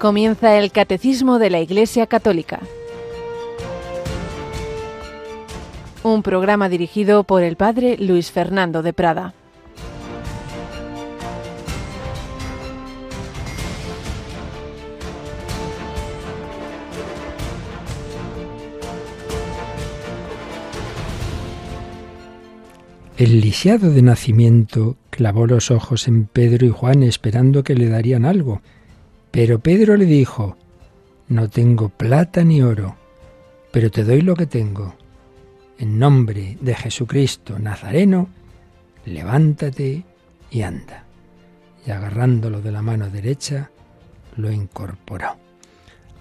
[0.00, 2.60] Comienza el Catecismo de la Iglesia Católica.
[6.02, 9.34] Un programa dirigido por el Padre Luis Fernando de Prada.
[23.18, 28.24] El lisiado de nacimiento clavó los ojos en Pedro y Juan esperando que le darían
[28.24, 28.62] algo.
[29.30, 30.56] Pero Pedro le dijo,
[31.28, 32.96] No tengo plata ni oro,
[33.72, 34.94] pero te doy lo que tengo.
[35.78, 38.28] En nombre de Jesucristo Nazareno,
[39.06, 40.04] levántate
[40.50, 41.04] y anda.
[41.86, 43.70] Y agarrándolo de la mano derecha,
[44.36, 45.36] lo incorporó.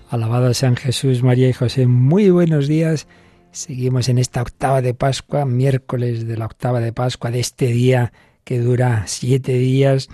[0.10, 1.88] Alabado sean Jesús, María y José.
[1.88, 3.08] Muy buenos días
[3.52, 8.14] Seguimos en esta octava de Pascua, miércoles de la octava de Pascua, de este día
[8.44, 10.08] que dura siete días,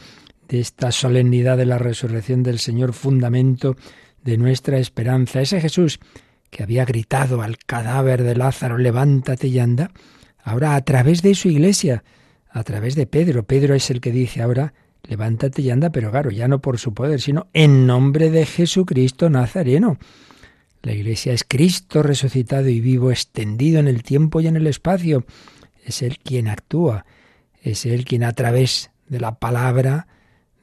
[0.48, 3.76] de esta solemnidad de la resurrección del Señor, fundamento
[4.24, 5.42] de nuestra esperanza.
[5.42, 6.00] Ese Jesús
[6.50, 9.92] que había gritado al cadáver de Lázaro, levántate y anda,
[10.44, 12.04] ahora a través de su iglesia,
[12.50, 13.44] a través de Pedro.
[13.44, 16.94] Pedro es el que dice ahora, levántate y anda, pero claro, ya no por su
[16.94, 19.98] poder, sino en nombre de Jesucristo Nazareno.
[20.82, 25.26] La Iglesia es Cristo resucitado y vivo, extendido en el tiempo y en el espacio.
[25.84, 27.06] Es Él quien actúa,
[27.62, 30.08] es Él quien a través de la palabra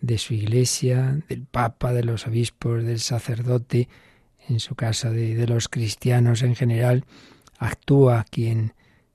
[0.03, 3.89] de su Iglesia, del Papa, de los obispos, del sacerdote,
[4.49, 7.05] en su caso de, de los cristianos en general,
[7.59, 8.75] actúa quien,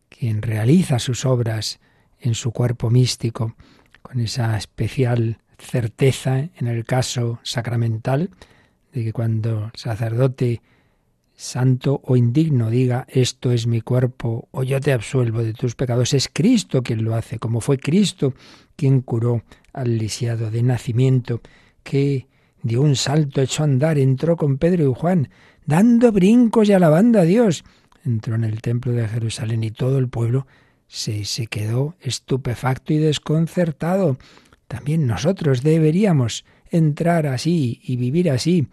[0.09, 1.79] quien realiza sus obras
[2.19, 3.55] en su cuerpo místico,
[4.01, 8.29] con esa especial certeza en el caso sacramental,
[8.93, 10.61] de que cuando el sacerdote
[11.37, 16.13] santo o indigno diga esto es mi cuerpo o yo te absuelvo de tus pecados,
[16.13, 18.33] es Cristo quien lo hace, como fue Cristo
[18.75, 21.41] quien curó al lisiado de nacimiento,
[21.83, 22.27] que
[22.63, 25.29] dio un salto, a andar, entró con Pedro y Juan,
[25.65, 27.63] dando brincos y alabando a Dios.
[28.03, 30.47] Entró en el templo de Jerusalén y todo el pueblo
[30.87, 34.17] se, se quedó estupefacto y desconcertado.
[34.67, 38.67] También nosotros deberíamos entrar así y vivir así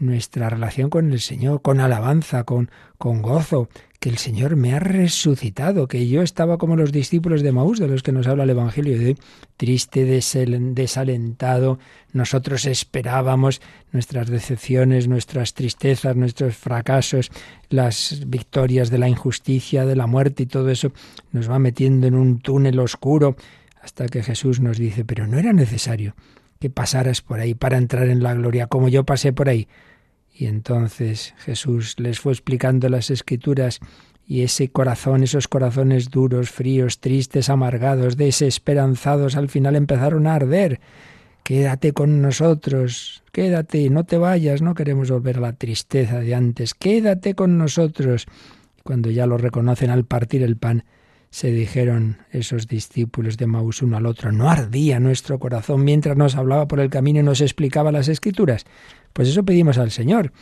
[0.00, 3.68] nuestra relación con el Señor, con alabanza, con, con gozo,
[4.00, 7.86] que el Señor me ha resucitado, que yo estaba como los discípulos de Maús, de
[7.86, 9.16] los que nos habla el Evangelio, de
[9.58, 11.78] triste, desalentado,
[12.14, 13.60] nosotros esperábamos
[13.92, 17.30] nuestras decepciones, nuestras tristezas, nuestros fracasos,
[17.68, 20.92] las victorias de la injusticia, de la muerte y todo eso
[21.30, 23.36] nos va metiendo en un túnel oscuro
[23.82, 26.14] hasta que Jesús nos dice, pero no era necesario
[26.58, 29.68] que pasaras por ahí para entrar en la gloria, como yo pasé por ahí.
[30.40, 33.78] Y entonces Jesús les fue explicando las escrituras
[34.26, 40.80] y ese corazón, esos corazones duros, fríos, tristes, amargados, desesperanzados, al final empezaron a arder.
[41.42, 46.72] Quédate con nosotros, quédate, no te vayas, no queremos volver a la tristeza de antes,
[46.72, 48.24] quédate con nosotros.
[48.82, 50.84] Cuando ya lo reconocen al partir el pan,
[51.30, 56.34] se dijeron esos discípulos de Maús uno al otro, no ardía nuestro corazón mientras nos
[56.34, 58.64] hablaba por el camino y nos explicaba las escrituras.
[59.12, 60.32] Pues eso pedimos al Señor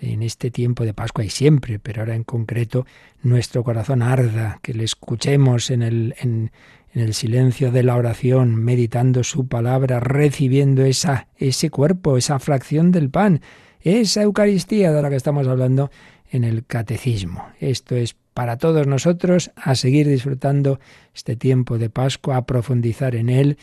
[0.00, 2.86] en este tiempo de Pascua y siempre, pero ahora en concreto
[3.22, 6.50] nuestro corazón arda, que le escuchemos en el, en,
[6.92, 13.08] el silencio de la oración, meditando su palabra, recibiendo esa, ese cuerpo, esa fracción del
[13.08, 13.40] pan,
[13.80, 15.90] esa Eucaristía de la que estamos hablando
[16.30, 17.48] en el catecismo.
[17.60, 20.80] Esto es para todos nosotros a seguir disfrutando
[21.14, 23.56] este tiempo de Pascua, a profundizar en él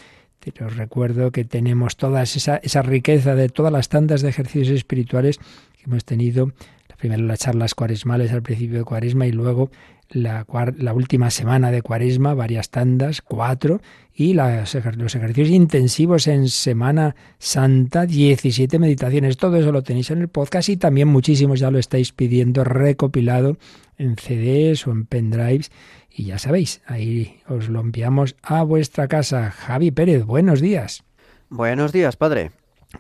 [0.44, 5.84] pero recuerdo que tenemos toda esa, riqueza de todas las tandas de ejercicios espirituales que
[5.86, 6.52] hemos tenido.
[6.98, 9.72] Primero las charlas cuaresmales al principio de cuaresma y luego
[10.12, 10.46] la,
[10.78, 13.82] la, última semana de cuaresma, varias tandas, cuatro,
[14.14, 19.38] y las, los ejercicios intensivos en Semana Santa, 17 meditaciones.
[19.38, 23.58] Todo eso lo tenéis en el podcast y también muchísimos ya lo estáis pidiendo recopilado
[23.98, 25.72] en CDs o en pendrives
[26.14, 29.52] y ya sabéis, ahí os lo enviamos a vuestra casa.
[29.52, 31.04] Javi Pérez, buenos días.
[31.50, 32.52] Buenos días, padre.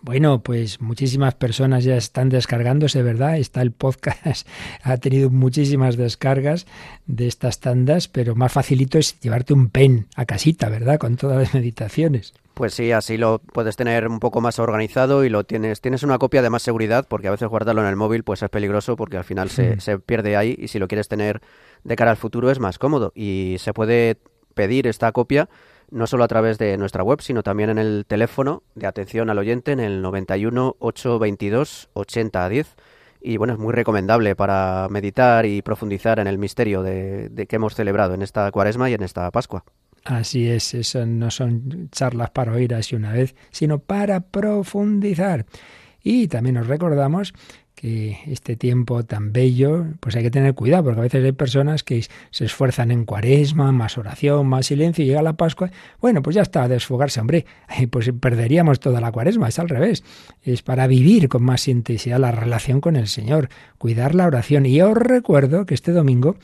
[0.01, 3.37] Bueno, pues muchísimas personas ya están descargándose, ¿verdad?
[3.37, 4.47] Está el podcast,
[4.83, 6.65] ha tenido muchísimas descargas
[7.05, 10.97] de estas tandas, pero más facilito es llevarte un pen a casita, ¿verdad?
[10.97, 12.33] Con todas las meditaciones.
[12.53, 16.19] Pues sí, así lo puedes tener un poco más organizado y lo tienes, tienes una
[16.19, 19.17] copia de más seguridad, porque a veces guardarlo en el móvil pues es peligroso porque
[19.17, 21.41] al final se, se pierde ahí y si lo quieres tener
[21.83, 24.17] de cara al futuro es más cómodo y se puede
[24.53, 25.49] pedir esta copia
[25.91, 29.37] no solo a través de nuestra web, sino también en el teléfono de atención al
[29.37, 32.75] oyente en el 91 822 8010.
[33.21, 37.75] Y bueno, es muy recomendable para meditar y profundizar en el misterio de, que hemos
[37.75, 39.63] celebrado en esta cuaresma y en esta Pascua.
[40.03, 45.45] Así es, eso no son charlas para oír así una vez, sino para profundizar.
[46.01, 47.33] Y también nos recordamos
[47.81, 52.05] este tiempo tan bello, pues hay que tener cuidado, porque a veces hay personas que
[52.29, 56.43] se esfuerzan en cuaresma, más oración, más silencio, y llega la Pascua, bueno, pues ya
[56.43, 57.45] está, a desfogarse, hombre,
[57.89, 60.03] pues perderíamos toda la cuaresma, es al revés,
[60.43, 64.65] es para vivir con más intensidad la relación con el Señor, cuidar la oración.
[64.65, 66.35] Y os recuerdo que este domingo,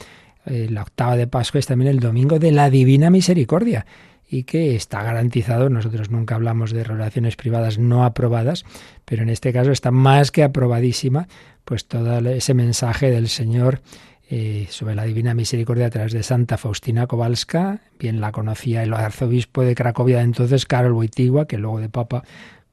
[0.45, 3.85] eh, la octava de Pascua, es también el domingo de la Divina Misericordia
[4.29, 5.69] y que está garantizado.
[5.69, 8.65] Nosotros nunca hablamos de relaciones privadas no aprobadas,
[9.05, 11.27] pero en este caso está más que aprobadísima,
[11.65, 13.81] pues todo ese mensaje del Señor
[14.29, 18.93] eh, sobre la Divina Misericordia a través de Santa Faustina Kowalska, bien la conocía el
[18.93, 22.23] arzobispo de Cracovia entonces, Karol Wojtyła, que luego de Papa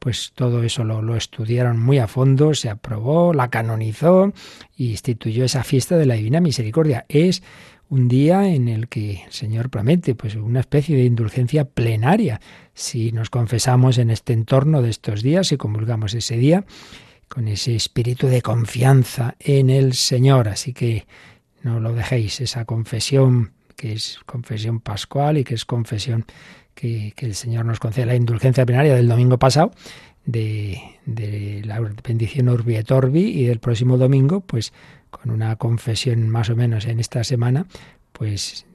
[0.01, 4.35] pues todo eso lo, lo, estudiaron muy a fondo, se aprobó, la canonizó
[4.77, 7.07] y instituyó esa fiesta de la Divina Misericordia.
[7.09, 7.43] Es
[7.89, 12.41] un día en el que el Señor promete pues una especie de indulgencia plenaria
[12.75, 16.65] si nos confesamos en este entorno de estos días y comulgamos ese día
[17.29, 20.49] con ese espíritu de confianza en el Señor.
[20.49, 21.07] Así que
[21.63, 26.27] no lo dejéis, esa confesión que es confesión pascual y que es confesión
[26.75, 29.73] que, el Señor nos concede la indulgencia plenaria del domingo pasado,
[30.27, 34.73] de, de la bendición Urbi et Orbi y del próximo domingo, pues
[35.21, 37.67] con una confesión más o menos en esta semana,
[38.13, 38.67] pues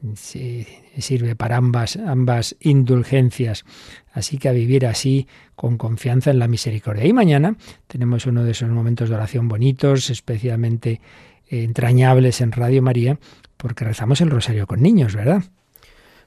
[0.98, 3.64] sirve para ambas, ambas indulgencias.
[4.12, 7.06] Así que a vivir así con confianza en la misericordia.
[7.06, 7.56] Y mañana
[7.88, 11.00] tenemos uno de esos momentos de oración bonitos, especialmente
[11.48, 13.18] entrañables en Radio María,
[13.56, 15.44] porque rezamos el rosario con niños, ¿verdad?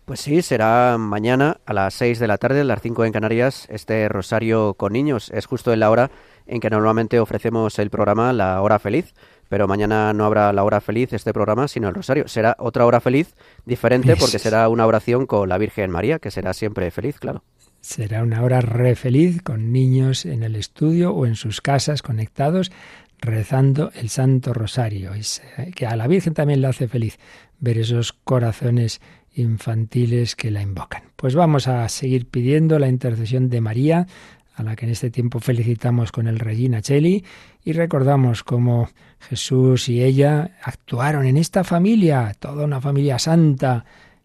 [0.04, 3.68] Pues sí, será mañana a las 6 de la tarde, a las 5 en Canarias,
[3.70, 5.30] este rosario con niños.
[5.32, 6.10] Es justo en la hora
[6.46, 9.14] en que normalmente ofrecemos el programa La Hora Feliz
[9.52, 12.26] pero mañana no habrá la hora feliz este programa, sino el rosario.
[12.26, 13.34] Será otra hora feliz
[13.66, 17.44] diferente porque será una oración con la Virgen María, que será siempre feliz, claro.
[17.82, 22.72] Será una hora re feliz con niños en el estudio o en sus casas conectados
[23.18, 25.10] rezando el Santo Rosario.
[25.14, 27.18] Y que a la Virgen también le hace feliz
[27.60, 29.02] ver esos corazones
[29.34, 31.02] infantiles que la invocan.
[31.16, 34.06] Pues vamos a seguir pidiendo la intercesión de María,
[34.54, 37.24] a la que en este tiempo felicitamos con el Regina Cheli
[37.64, 38.90] y recordamos cómo
[39.20, 43.84] Jesús y ella actuaron en esta familia, toda una familia santa,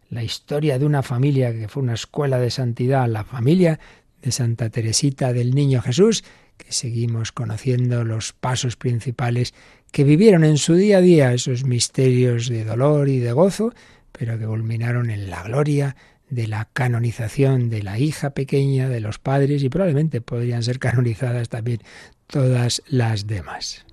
[0.09, 3.79] la historia de una familia que fue una escuela de santidad, la familia
[4.21, 6.23] de Santa Teresita del Niño Jesús,
[6.57, 9.53] que seguimos conociendo los pasos principales
[9.91, 13.73] que vivieron en su día a día, esos misterios de dolor y de gozo,
[14.11, 15.95] pero que culminaron en la gloria
[16.29, 21.49] de la canonización de la hija pequeña de los padres y probablemente podrían ser canonizadas
[21.49, 21.81] también
[22.27, 23.85] todas las demás.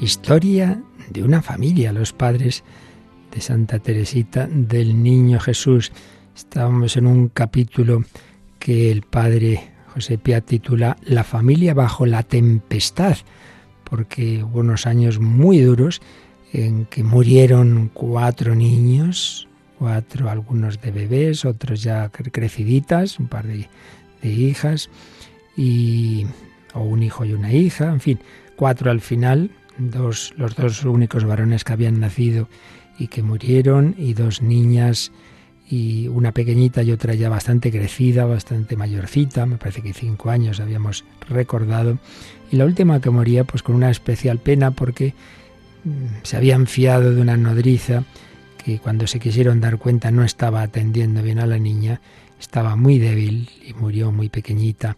[0.00, 2.62] Historia de una familia, los padres
[3.34, 5.92] de Santa Teresita del Niño Jesús.
[6.36, 8.04] Estábamos en un capítulo
[8.58, 13.16] que el padre José titula La familia bajo la tempestad,
[13.82, 16.00] porque hubo unos años muy duros
[16.52, 19.48] en que murieron cuatro niños,
[19.78, 23.68] cuatro, algunos de bebés, otros ya creciditas, un par de,
[24.22, 24.90] de hijas,
[25.56, 26.26] y,
[26.72, 28.18] o un hijo y una hija, en fin,
[28.54, 32.48] cuatro al final, dos, los dos únicos varones que habían nacido
[32.98, 35.12] y que murieron, y dos niñas,
[35.68, 40.60] y una pequeñita y otra ya bastante crecida, bastante mayorcita, me parece que cinco años
[40.60, 41.98] habíamos recordado,
[42.50, 45.14] y la última que moría pues con una especial pena porque
[45.84, 48.04] mm, se habían fiado de una nodriza
[48.64, 52.00] que cuando se quisieron dar cuenta no estaba atendiendo bien a la niña,
[52.40, 54.96] estaba muy débil y murió muy pequeñita.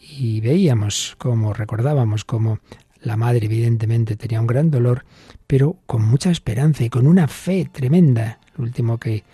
[0.00, 2.60] Y veíamos como, recordábamos como
[3.04, 5.04] la madre evidentemente tenía un gran dolor,
[5.46, 8.38] pero con mucha esperanza y con una fe tremenda.
[8.56, 9.24] Lo último que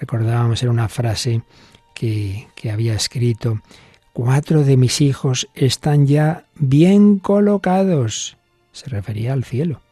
[0.00, 1.42] recordábamos era una frase
[1.94, 3.60] que, que había escrito,
[4.12, 8.36] cuatro de mis hijos están ya bien colocados.
[8.72, 9.82] Se refería al cielo.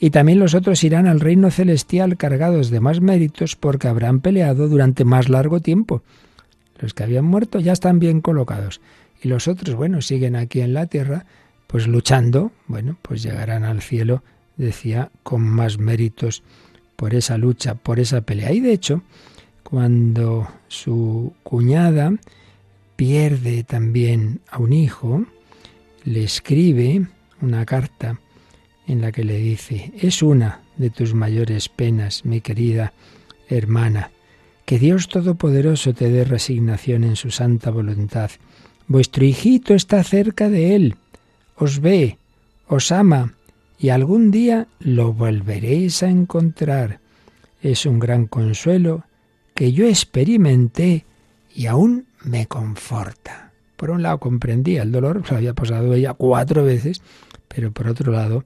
[0.00, 4.68] Y también los otros irán al reino celestial cargados de más méritos porque habrán peleado
[4.68, 6.02] durante más largo tiempo.
[6.78, 8.80] Los que habían muerto ya están bien colocados.
[9.20, 11.26] Y los otros, bueno, siguen aquí en la tierra,
[11.68, 14.24] pues luchando, bueno, pues llegarán al cielo
[14.58, 16.42] decía, con más méritos
[16.96, 18.52] por esa lucha, por esa pelea.
[18.52, 19.02] Y de hecho,
[19.62, 22.12] cuando su cuñada
[22.96, 25.24] pierde también a un hijo,
[26.04, 27.06] le escribe
[27.40, 28.18] una carta
[28.86, 32.92] en la que le dice, es una de tus mayores penas, mi querida
[33.48, 34.10] hermana,
[34.64, 38.30] que Dios Todopoderoso te dé resignación en su santa voluntad.
[38.86, 40.96] Vuestro hijito está cerca de él,
[41.58, 42.18] os ve,
[42.66, 43.34] os ama,
[43.78, 47.00] y algún día lo volveréis a encontrar.
[47.60, 49.04] Es un gran consuelo
[49.54, 51.04] que yo experimenté
[51.54, 53.52] y aún me conforta.
[53.76, 57.02] Por un lado comprendía el dolor, se había pasado ella cuatro veces,
[57.48, 58.44] pero por otro lado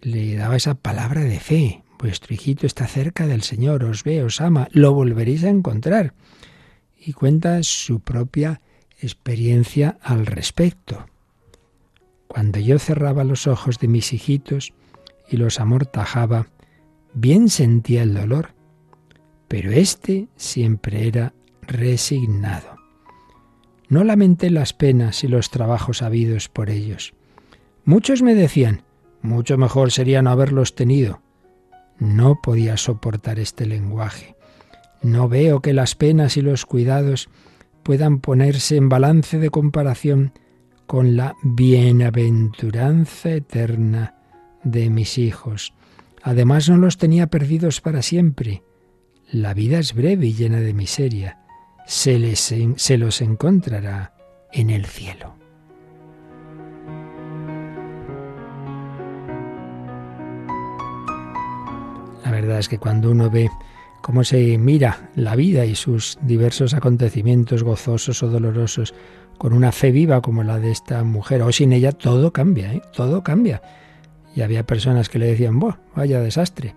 [0.00, 1.82] le daba esa palabra de fe.
[1.98, 6.14] Vuestro hijito está cerca del Señor, os ve, os ama, lo volveréis a encontrar.
[6.96, 8.60] Y cuenta su propia
[9.00, 11.06] experiencia al respecto.
[12.28, 14.74] Cuando yo cerraba los ojos de mis hijitos
[15.28, 16.46] y los amortajaba,
[17.14, 18.50] bien sentía el dolor,
[19.48, 22.76] pero éste siempre era resignado.
[23.88, 27.14] No lamenté las penas y los trabajos habidos por ellos.
[27.84, 28.82] Muchos me decían,
[29.22, 31.22] mucho mejor sería no haberlos tenido.
[31.98, 34.36] No podía soportar este lenguaje.
[35.02, 37.30] No veo que las penas y los cuidados
[37.82, 40.32] puedan ponerse en balance de comparación
[40.88, 44.14] con la bienaventuranza eterna
[44.64, 45.74] de mis hijos.
[46.22, 48.62] Además no los tenía perdidos para siempre.
[49.30, 51.40] La vida es breve y llena de miseria.
[51.86, 54.14] Se, se los encontrará
[54.50, 55.34] en el cielo.
[62.24, 63.50] La verdad es que cuando uno ve
[64.00, 68.94] cómo se mira la vida y sus diversos acontecimientos gozosos o dolorosos
[69.38, 72.82] con una fe viva como la de esta mujer, o sin ella, todo cambia, ¿eh?
[72.92, 73.62] todo cambia.
[74.34, 75.60] Y había personas que le decían,
[75.94, 76.74] vaya desastre,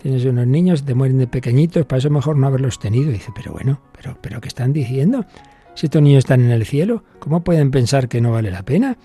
[0.00, 3.10] tienes unos niños, te mueren de pequeñitos, para eso mejor no haberlos tenido.
[3.10, 5.24] Dice, pero bueno, pero, pero ¿qué están diciendo?
[5.74, 8.98] Si estos niños están en el cielo, ¿cómo pueden pensar que no vale la pena?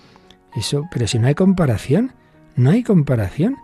[0.54, 2.12] Eso, pero si no hay comparación,
[2.56, 3.56] no hay comparación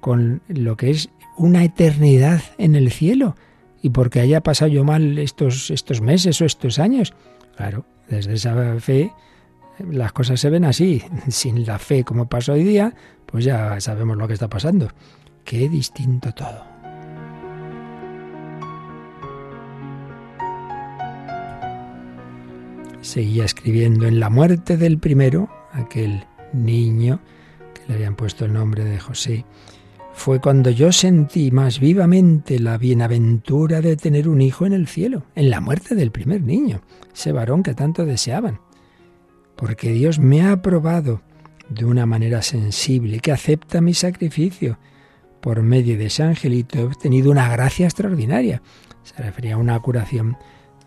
[0.00, 3.36] con lo que es una eternidad en el cielo
[3.82, 7.14] y porque haya pasado yo mal estos, estos meses o estos años.
[7.56, 9.12] Claro, desde esa fe
[9.88, 11.02] las cosas se ven así.
[11.28, 12.94] Sin la fe como pasa hoy día,
[13.26, 14.88] pues ya sabemos lo que está pasando.
[15.44, 16.68] Qué distinto todo.
[23.00, 27.20] Seguía escribiendo en la muerte del primero, aquel niño
[27.72, 29.46] que le habían puesto el nombre de José,
[30.20, 35.22] fue cuando yo sentí más vivamente la bienaventura de tener un hijo en el cielo,
[35.34, 36.82] en la muerte del primer niño,
[37.14, 38.60] ese varón que tanto deseaban.
[39.56, 41.22] Porque Dios me ha aprobado
[41.70, 44.78] de una manera sensible, que acepta mi sacrificio.
[45.40, 48.60] Por medio de ese angelito he obtenido una gracia extraordinaria.
[49.04, 50.36] Se refería a una curación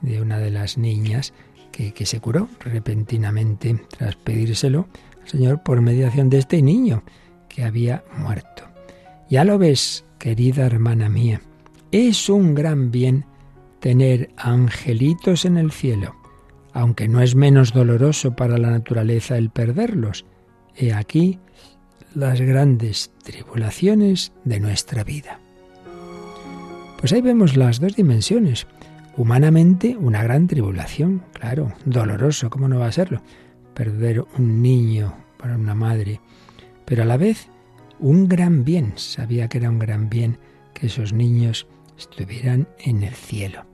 [0.01, 1.33] de una de las niñas
[1.71, 4.87] que, se curó repentinamente tras pedírselo
[5.23, 7.03] al Señor por mediación de este niño
[7.49, 8.72] que había muerto.
[9.33, 11.41] Ya lo ves, querida hermana mía,
[11.91, 13.25] es un gran bien
[13.79, 16.13] tener angelitos en el cielo,
[16.71, 20.27] aunque no es menos doloroso para la naturaleza el perderlos.
[20.75, 21.39] He aquí
[22.13, 25.39] las grandes tribulaciones de nuestra vida.
[26.99, 28.67] Pues ahí vemos las dos dimensiones.
[29.17, 33.23] Humanamente, una gran tribulación, claro, doloroso, ¿cómo no va a serlo?
[33.73, 36.21] Perder un niño para una madre,
[36.85, 37.49] pero a la vez
[37.99, 40.37] un gran bien, sabía que era un gran bien
[40.73, 43.65] que esos niños estuvieran en el cielo.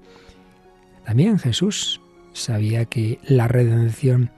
[1.05, 2.01] También Jesús
[2.33, 4.31] sabía que la redención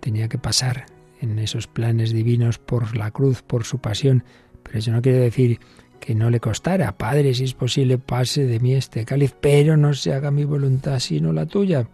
[0.00, 0.86] tenía que pasar
[1.20, 4.24] en esos planes divinos por la cruz, por su pasión,
[4.62, 5.60] pero eso no quiere decir
[6.00, 6.96] que no le costara.
[6.96, 10.98] Padre, si es posible, pase de mí este cáliz, pero no se haga mi voluntad
[10.98, 11.88] sino la tuya.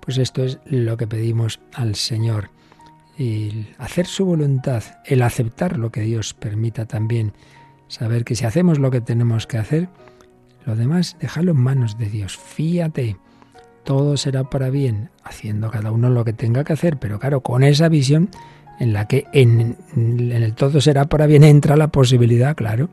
[0.00, 2.50] Pues esto es lo que pedimos al Señor
[3.18, 7.32] el hacer su voluntad, el aceptar lo que Dios permita también,
[7.88, 9.88] saber que si hacemos lo que tenemos que hacer,
[10.64, 13.16] lo demás déjalo en manos de Dios, fíate,
[13.84, 17.62] todo será para bien, haciendo cada uno lo que tenga que hacer, pero claro, con
[17.62, 18.28] esa visión
[18.78, 22.90] en la que en, en el todo será para bien entra la posibilidad, claro,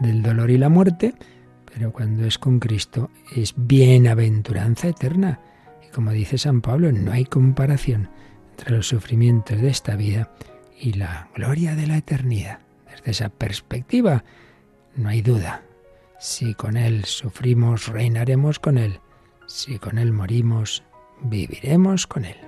[0.00, 1.14] del dolor y la muerte,
[1.74, 5.40] pero cuando es con Cristo es bienaventuranza eterna.
[5.86, 8.08] Y como dice San Pablo, no hay comparación
[8.58, 10.32] entre los sufrimientos de esta vida
[10.80, 12.58] y la gloria de la eternidad.
[12.90, 14.24] Desde esa perspectiva,
[14.96, 15.62] no hay duda.
[16.18, 19.00] Si con Él sufrimos, reinaremos con Él.
[19.46, 20.82] Si con Él morimos,
[21.22, 22.47] viviremos con Él.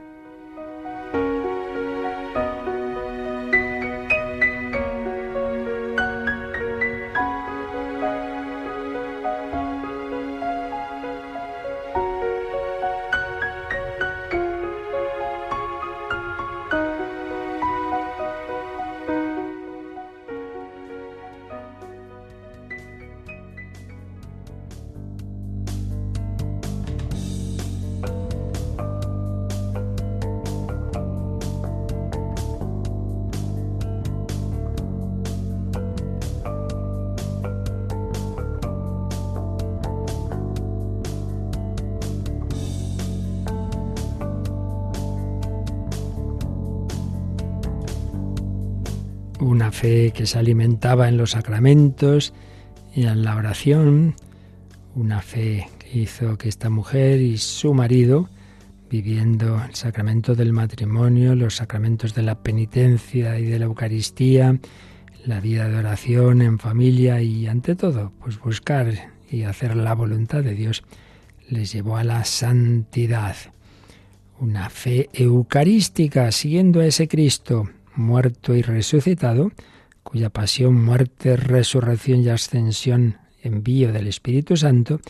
[50.27, 52.33] Se alimentaba en los sacramentos
[52.95, 54.15] y en la oración,
[54.95, 58.29] una fe que hizo que esta mujer y su marido,
[58.91, 64.59] viviendo el sacramento del matrimonio, los sacramentos de la penitencia y de la Eucaristía,
[65.25, 70.43] la vida de oración en familia y ante todo, pues buscar y hacer la voluntad
[70.43, 70.83] de Dios,
[71.49, 73.37] les llevó a la santidad.
[74.41, 79.53] Una fe eucarística, siguiendo a ese Cristo muerto y resucitado,
[80.11, 85.01] cuya pasión, muerte, resurrección y ascensión, envío del Espíritu Santo,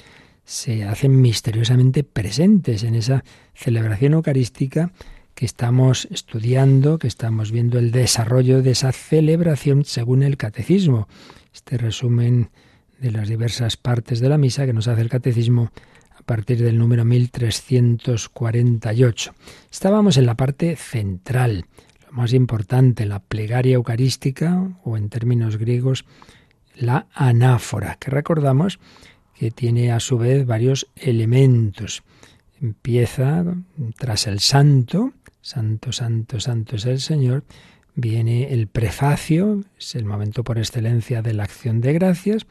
[0.45, 4.93] se hacen misteriosamente presentes en esa celebración eucarística
[5.35, 11.09] que estamos estudiando, que estamos viendo el desarrollo de esa celebración según el catecismo.
[11.55, 12.51] Este resumen
[12.99, 15.73] de las diversas partes de la misa que nos hace el catecismo
[16.15, 19.35] a partir del número 1348.
[19.73, 21.65] Estábamos en la parte central,
[22.11, 26.05] más importante, la plegaria eucarística o en términos griegos
[26.77, 28.79] la anáfora, que recordamos
[29.35, 32.03] que tiene a su vez varios elementos.
[32.61, 33.45] Empieza
[33.97, 37.45] tras el santo, santo, santo, santo es el Señor,
[37.95, 42.47] viene el prefacio, es el momento por excelencia de la acción de gracias,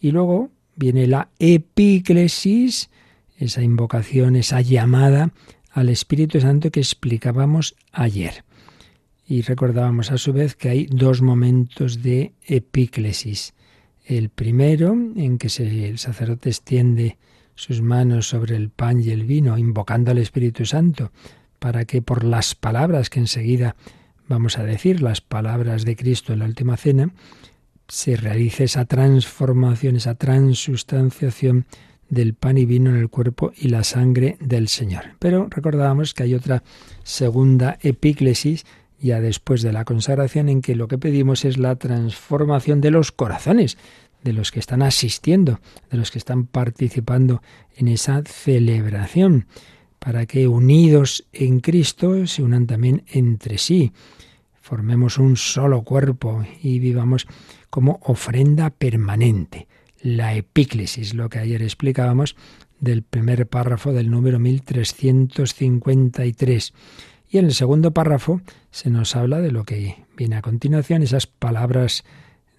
[0.00, 2.90] y luego viene la epíclesis,
[3.36, 5.32] esa invocación, esa llamada
[5.70, 8.44] al Espíritu Santo que explicábamos ayer.
[9.32, 13.54] Y recordábamos a su vez que hay dos momentos de epíclesis.
[14.04, 17.16] El primero, en que el sacerdote extiende
[17.54, 21.12] sus manos sobre el pan y el vino, invocando al Espíritu Santo,
[21.58, 23.74] para que por las palabras que enseguida
[24.28, 27.14] vamos a decir, las palabras de Cristo en la última cena,
[27.88, 31.64] se realice esa transformación, esa transustanciación
[32.10, 35.04] del pan y vino en el cuerpo y la sangre del Señor.
[35.18, 36.62] Pero recordábamos que hay otra
[37.02, 38.66] segunda epíclesis
[39.02, 43.12] ya después de la consagración en que lo que pedimos es la transformación de los
[43.12, 43.76] corazones
[44.22, 45.60] de los que están asistiendo,
[45.90, 47.42] de los que están participando
[47.76, 49.46] en esa celebración,
[49.98, 53.92] para que unidos en Cristo se unan también entre sí,
[54.60, 57.26] formemos un solo cuerpo y vivamos
[57.70, 59.68] como ofrenda permanente.
[60.00, 62.34] La epíclesis, lo que ayer explicábamos
[62.80, 66.74] del primer párrafo del número 1353.
[67.32, 71.26] Y en el segundo párrafo se nos habla de lo que viene a continuación, esas
[71.26, 72.04] palabras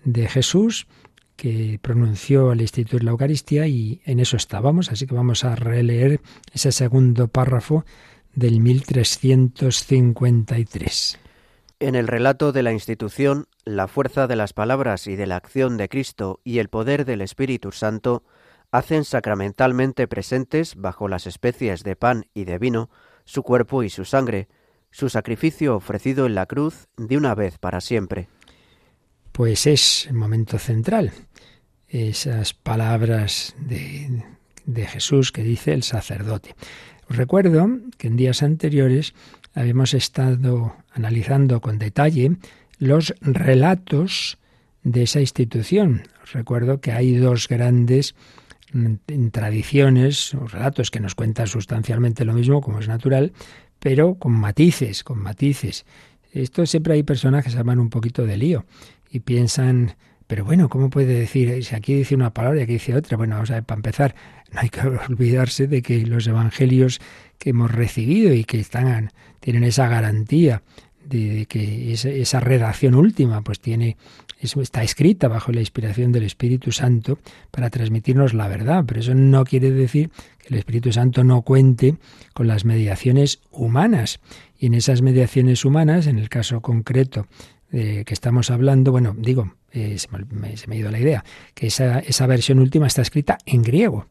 [0.03, 0.87] de Jesús
[1.35, 6.21] que pronunció al instituir la Eucaristía y en eso estábamos, así que vamos a releer
[6.53, 7.85] ese segundo párrafo
[8.33, 11.19] del 1353.
[11.79, 15.77] En el relato de la institución, la fuerza de las palabras y de la acción
[15.77, 18.23] de Cristo y el poder del Espíritu Santo
[18.71, 22.89] hacen sacramentalmente presentes, bajo las especies de pan y de vino,
[23.23, 24.47] su cuerpo y su sangre,
[24.93, 28.29] su sacrificio ofrecido en la cruz de una vez para siempre.
[29.31, 31.11] Pues es el momento central,
[31.89, 34.23] esas palabras de,
[34.65, 36.55] de Jesús que dice el sacerdote.
[37.09, 39.15] Os recuerdo que en días anteriores
[39.55, 42.37] habíamos estado analizando con detalle
[42.77, 44.37] los relatos
[44.83, 46.03] de esa institución.
[46.31, 48.15] recuerdo que hay dos grandes
[48.73, 53.33] mm, tradiciones o relatos que nos cuentan sustancialmente lo mismo, como es natural,
[53.83, 55.85] pero con matices, con matices.
[56.31, 58.65] Esto siempre hay personas que se llaman un poquito de lío
[59.11, 61.61] y piensan, pero bueno, ¿cómo puede decir?
[61.65, 63.17] Si aquí dice una palabra y aquí dice otra.
[63.17, 64.15] Bueno, vamos a ver, para empezar,
[64.53, 67.01] no hay que olvidarse de que los evangelios
[67.37, 70.63] que hemos recibido y que están, tienen esa garantía
[71.03, 73.97] de, que esa, redacción última pues tiene
[74.61, 77.19] está escrita bajo la inspiración del Espíritu Santo
[77.51, 81.95] para transmitirnos la verdad, pero eso no quiere decir que el Espíritu Santo no cuente
[82.33, 84.19] con las mediaciones humanas.
[84.57, 87.27] Y en esas mediaciones humanas, en el caso concreto
[87.71, 91.99] de que estamos hablando, bueno, digo, eh, se, me, ha ido la idea, que esa,
[91.99, 94.07] esa versión última está escrita en griego.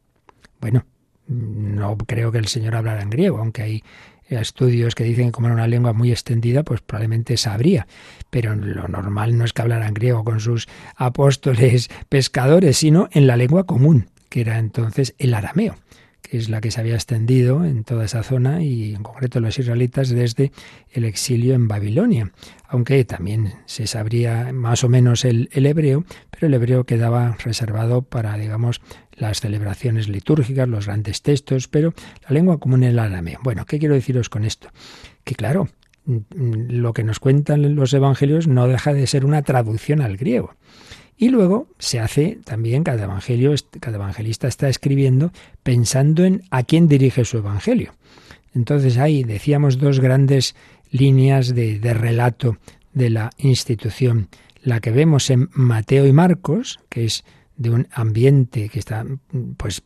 [0.61, 0.85] Bueno,
[1.29, 3.85] no creo que el Señor hablara en griego, aunque hay
[4.29, 7.87] estudios que dicen que como era una lengua muy extendida, pues probablemente sabría.
[8.33, 10.67] Pero lo normal no es que hablaran griego con sus
[10.97, 15.77] apóstoles pescadores, sino en la lengua común, que era entonces el arameo
[16.23, 19.59] que es la que se había extendido en toda esa zona y en concreto los
[19.59, 20.53] israelitas desde
[20.91, 22.33] el exilio en Babilonia,
[22.69, 28.01] aunque también se sabría más o menos el, el hebreo, pero el hebreo quedaba reservado
[28.01, 28.81] para, digamos,
[29.15, 31.93] las celebraciones litúrgicas, los grandes textos, pero
[32.23, 33.41] la lengua común es el arameo.
[33.43, 34.71] Bueno, ¿qué quiero deciros con esto?
[35.25, 35.69] Que claro,
[36.05, 40.55] lo que nos cuentan los evangelios no deja de ser una traducción al griego.
[41.17, 45.31] Y luego se hace también, cada evangelio, cada evangelista está escribiendo
[45.63, 47.93] pensando en a quién dirige su evangelio.
[48.55, 50.57] Entonces ahí decíamos dos grandes
[50.91, 52.59] líneas de, relato
[52.93, 54.29] de la institución.
[54.63, 57.25] La que vemos en Mateo y Marcos, que es
[57.57, 59.05] de un ambiente que está
[59.57, 59.83] pues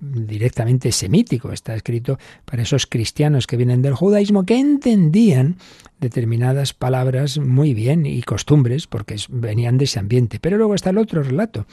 [0.00, 5.56] directamente semítico, está escrito para esos cristianos que vienen del judaísmo que entendían
[6.00, 10.38] determinadas palabras muy bien y costumbres porque venían de ese ambiente.
[10.40, 11.66] Pero luego está el otro relato,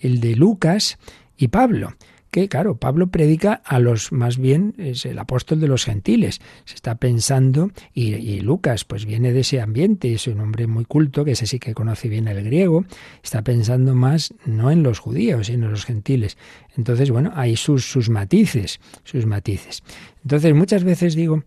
[0.00, 0.98] el de Lucas
[1.36, 1.94] y Pablo
[2.32, 6.40] que, claro, Pablo predica a los, más bien, es el apóstol de los gentiles.
[6.64, 11.26] Se está pensando, y, Lucas, pues viene de ese ambiente, es un hombre muy culto,
[11.26, 12.86] que ese sí que conoce bien el griego,
[13.22, 16.38] está pensando más no en los judíos, sino en los gentiles.
[16.74, 19.82] Entonces, bueno, hay sus, sus matices, sus matices.
[20.22, 21.44] Entonces, muchas veces digo,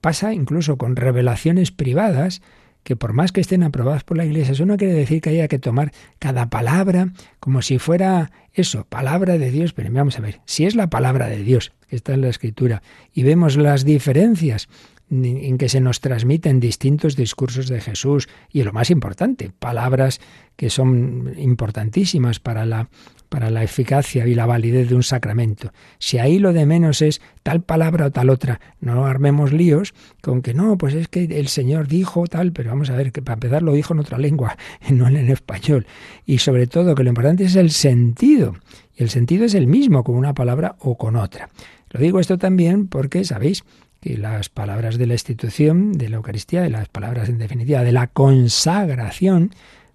[0.00, 2.42] pasa incluso con revelaciones privadas,
[2.88, 5.46] que por más que estén aprobadas por la Iglesia, eso no quiere decir que haya
[5.46, 9.74] que tomar cada palabra como si fuera eso, palabra de Dios.
[9.74, 12.82] Pero vamos a ver, si es la palabra de Dios que está en la Escritura
[13.12, 14.70] y vemos las diferencias
[15.10, 20.18] en que se nos transmiten distintos discursos de Jesús y lo más importante, palabras
[20.56, 22.88] que son importantísimas para la
[23.28, 25.72] para la eficacia y la validez de un sacramento.
[25.98, 30.42] Si ahí lo de menos es tal palabra o tal otra, no armemos líos con
[30.42, 33.34] que no, pues es que el Señor dijo tal, pero vamos a ver, que para
[33.34, 34.56] empezar lo dijo en otra lengua,
[34.90, 35.86] no en español.
[36.24, 38.56] Y sobre todo que lo importante es el sentido.
[38.96, 41.48] Y el sentido es el mismo con una palabra o con otra.
[41.90, 43.64] Lo digo esto también porque, ¿sabéis?
[44.00, 47.90] que las palabras de la institución de la Eucaristía, de las palabras en definitiva de
[47.90, 49.50] la consagración,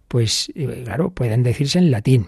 [0.09, 2.27] pues eh, claro, pueden decirse en latín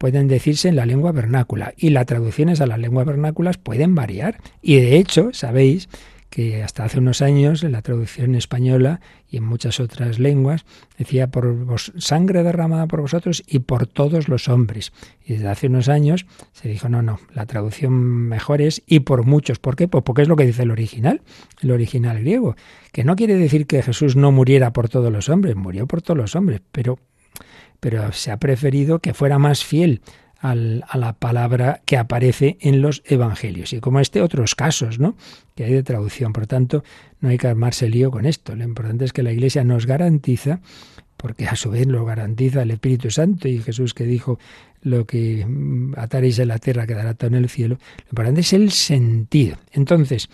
[0.00, 4.38] pueden decirse en la lengua vernácula y las traducciones a las lenguas vernáculas pueden variar.
[4.62, 5.90] Y de hecho, sabéis
[6.30, 10.64] que hasta hace unos años en la traducción española y en muchas otras lenguas
[10.96, 14.94] decía por vos, sangre derramada por vosotros y por todos los hombres.
[15.22, 19.26] Y desde hace unos años se dijo, no, no, la traducción mejor es y por
[19.26, 19.58] muchos.
[19.58, 19.86] ¿Por qué?
[19.86, 21.20] Pues porque es lo que dice el original,
[21.60, 22.56] el original griego,
[22.90, 26.16] que no quiere decir que Jesús no muriera por todos los hombres, murió por todos
[26.16, 26.98] los hombres, pero
[27.80, 30.02] pero se ha preferido que fuera más fiel
[30.42, 33.74] a la palabra que aparece en los evangelios.
[33.74, 35.14] Y como este, otros casos, ¿no?
[35.54, 36.32] Que hay de traducción.
[36.32, 36.82] Por tanto,
[37.20, 38.56] no hay que armarse lío con esto.
[38.56, 40.60] Lo importante es que la Iglesia nos garantiza,
[41.18, 44.38] porque a su vez lo garantiza el Espíritu Santo y Jesús que dijo
[44.80, 47.78] lo que mm, ataréis en la tierra quedará todo en el cielo.
[47.98, 49.58] Lo importante es el sentido.
[49.72, 50.30] Entonces,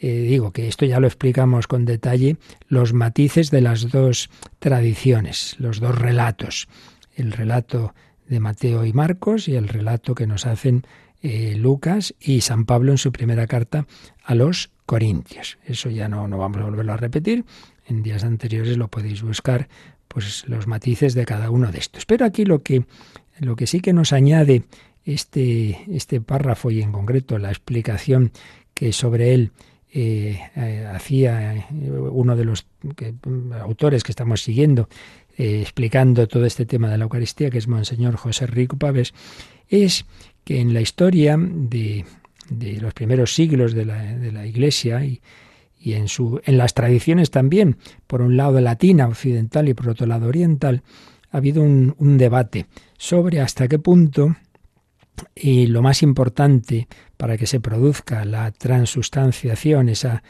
[0.00, 2.36] eh, digo que esto ya lo explicamos con detalle,
[2.68, 6.68] los matices de las dos tradiciones, los dos relatos,
[7.14, 7.94] el relato
[8.26, 10.86] de Mateo y Marcos y el relato que nos hacen
[11.22, 13.86] eh, Lucas y San Pablo en su primera carta
[14.24, 15.58] a los Corintios.
[15.66, 17.44] Eso ya no, no vamos a volverlo a repetir,
[17.86, 19.68] en días anteriores lo podéis buscar,
[20.08, 22.06] pues los matices de cada uno de estos.
[22.06, 22.86] Pero aquí lo que,
[23.38, 24.62] lo que sí que nos añade
[25.04, 28.32] este, este párrafo y en concreto la explicación
[28.72, 29.52] que sobre él
[29.92, 32.64] eh, eh, hacía eh, uno de los
[33.60, 34.88] autores que estamos siguiendo,
[35.36, 39.12] explicando todo este tema de la Eucaristía, que es Monseñor José Rico Pávez,
[39.68, 40.04] es
[40.44, 42.04] que en la historia de,
[42.80, 45.20] los primeros siglos de la, Iglesia y,
[45.84, 47.76] en, su, en las tradiciones también,
[48.06, 50.82] por un lado latina, occidental y por otro lado oriental,
[51.32, 52.66] ha habido un debate
[52.98, 54.36] sobre hasta qué punto
[55.34, 60.22] y lo más importante para que se produzca la transustanciación, esa,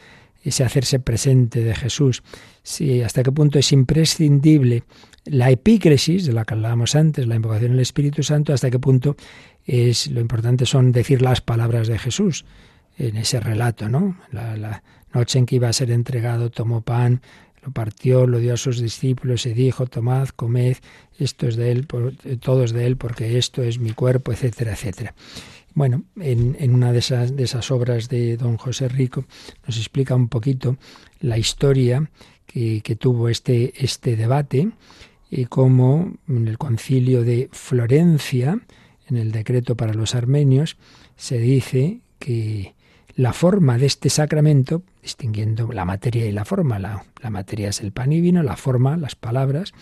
[0.43, 2.23] ese hacerse presente de Jesús,
[2.63, 4.83] si hasta qué punto es imprescindible
[5.25, 9.15] la epícresis, de la que hablábamos antes, la invocación del Espíritu Santo, hasta qué punto
[9.65, 12.45] es lo importante son decir las palabras de Jesús
[12.97, 14.17] en ese relato, ¿no?
[14.31, 17.21] La, la noche en que iba a ser entregado tomó pan,
[17.63, 20.77] lo partió, lo dio a sus discípulos y dijo, tomad, comed,
[21.17, 24.73] esto es de él, por, todo es de él, porque esto es mi cuerpo, etcétera,
[24.73, 25.13] etcétera.
[25.73, 29.25] Bueno, en, una de esas, obras de don José Rico
[29.65, 30.77] nos explica un poquito
[31.21, 32.09] la historia
[32.45, 34.71] que, que tuvo este, este debate
[35.29, 38.59] y cómo en el concilio de Florencia,
[39.07, 40.77] en el decreto para los armenios,
[41.15, 42.73] se dice que
[43.21, 47.91] la forma de este sacramento, distinguiendo la materia y la forma, la, materia es el
[47.91, 49.73] pan y vino, la forma, las palabras,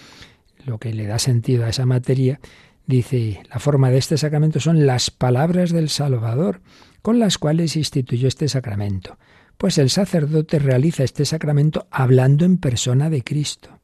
[0.65, 2.41] lo que le da sentido a esa materia,
[2.86, 6.60] dice, la forma de este sacramento son las palabras del Salvador,
[7.02, 9.17] con las cuales instituyó este sacramento,
[9.58, 13.80] pues el sacerdote realiza este sacramento hablando en persona de Cristo,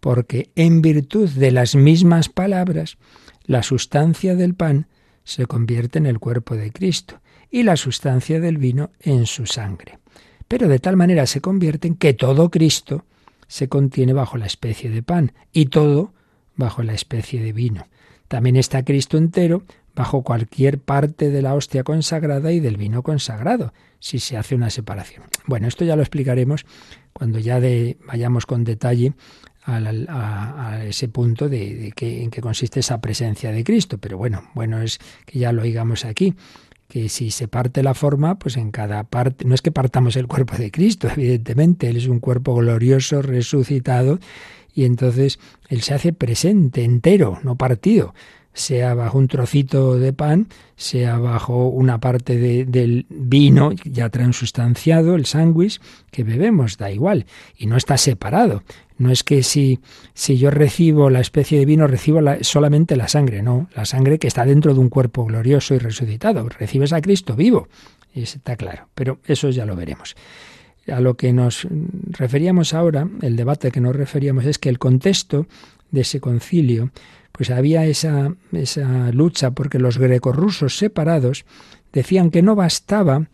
[0.00, 2.98] porque en virtud de las mismas palabras,
[3.44, 4.88] la sustancia del pan
[5.22, 9.98] se convierte en el cuerpo de Cristo, y la sustancia del vino en su sangre.
[10.46, 13.04] Pero de tal manera se convierten que todo Cristo
[13.46, 16.12] se contiene bajo la especie de pan y todo
[16.56, 17.86] bajo la especie de vino.
[18.28, 19.62] También está Cristo entero
[19.94, 24.70] bajo cualquier parte de la hostia consagrada y del vino consagrado, si se hace una
[24.70, 25.24] separación.
[25.46, 26.66] Bueno, esto ya lo explicaremos
[27.12, 29.14] cuando ya de, vayamos con detalle
[29.64, 33.98] a, ese punto de, que, en que consiste esa presencia de Cristo.
[33.98, 36.34] Pero bueno, bueno es que ya lo oigamos aquí
[36.88, 40.26] que si se parte la forma, pues en cada parte, no es que partamos el
[40.26, 44.18] cuerpo de Cristo, evidentemente, Él es un cuerpo glorioso, resucitado,
[44.74, 48.14] y entonces Él se hace presente, entero, no partido
[48.58, 55.26] sea bajo un trocito de pan, sea bajo una parte del vino ya transustanciado, el
[55.26, 58.64] sándwich que bebemos, da igual, y no está separado.
[58.98, 59.78] No es que si,
[60.12, 64.26] si yo recibo la especie de vino, recibo solamente la sangre, no, la sangre que
[64.26, 66.48] está dentro de un cuerpo glorioso y resucitado.
[66.48, 67.68] Recibes a Cristo vivo,
[68.12, 70.16] y está claro, pero eso ya lo veremos.
[70.92, 71.68] A lo que nos
[72.08, 75.46] referíamos ahora, el debate que nos referíamos es que el contexto
[75.92, 76.90] de ese concilio
[77.38, 81.44] pues había esa, esa lucha porque los grecorrusos separados
[81.92, 83.28] decían que no bastaba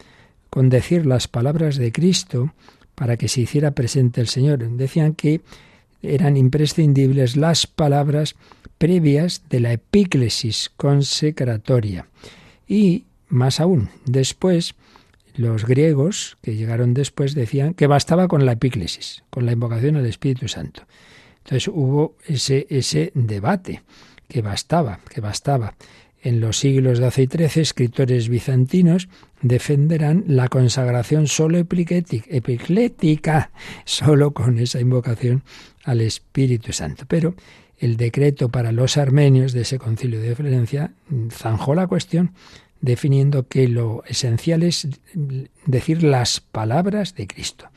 [0.50, 2.52] con decir las palabras de Cristo
[2.94, 4.58] para que se hiciera presente el Señor.
[4.58, 5.40] Decían que
[6.02, 8.36] eran imprescindibles las palabras
[8.76, 12.06] previas de la epíclesis consecratoria.
[12.68, 14.74] Y más aún, después,
[15.34, 20.04] los griegos que llegaron después decían que bastaba con la epíclesis, con la invocación al
[20.04, 20.82] Espíritu Santo.
[21.44, 23.83] Entonces hubo ese, ese debate,
[24.28, 25.74] que bastaba, que bastaba.
[26.22, 29.11] En los siglos XII y XIII, escritores bizantinos
[29.42, 33.50] defenderán la consagración solo epiclética,
[33.85, 35.44] solo con esa invocación
[35.85, 37.04] al Espíritu Santo.
[37.07, 37.35] Pero
[37.78, 40.94] el decreto para los armenios de ese concilio de Florencia
[41.30, 42.33] zanjó la cuestión
[42.80, 44.88] definiendo que lo esencial es
[45.66, 47.68] decir las palabras de Cristo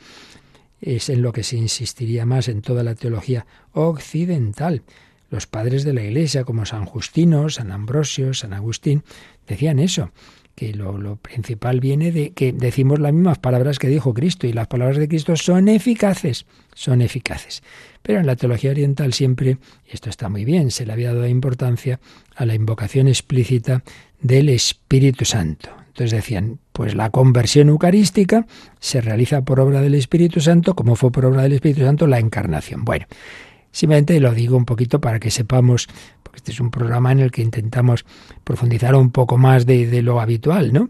[0.82, 4.84] es en lo que se insistiría más en toda la teología occidental.
[5.30, 9.04] Los padres de la Iglesia, como San Justino, San Ambrosio, San Agustín,
[9.46, 10.12] decían eso,
[10.56, 14.54] que lo, lo, principal viene de que decimos las mismas palabras que dijo Cristo y
[14.54, 17.62] las palabras de Cristo son eficaces, son eficaces.
[18.08, 21.28] Pero en la teología oriental siempre, y esto está muy bien, se le había dado
[21.28, 22.00] importancia
[22.38, 23.84] a la invocación explícita
[24.22, 25.70] del Espíritu Santo.
[25.88, 28.48] Entonces decían, pues la conversión eucarística
[28.80, 32.20] se realiza por obra del Espíritu Santo, como fue por obra del Espíritu Santo la
[32.20, 32.86] encarnación.
[32.86, 33.08] Bueno,
[33.74, 35.90] simplemente lo digo un poquito para que sepamos,
[36.24, 38.06] porque este es un programa en el que intentamos
[38.46, 40.88] profundizar un poco más de, de lo habitual, ¿no?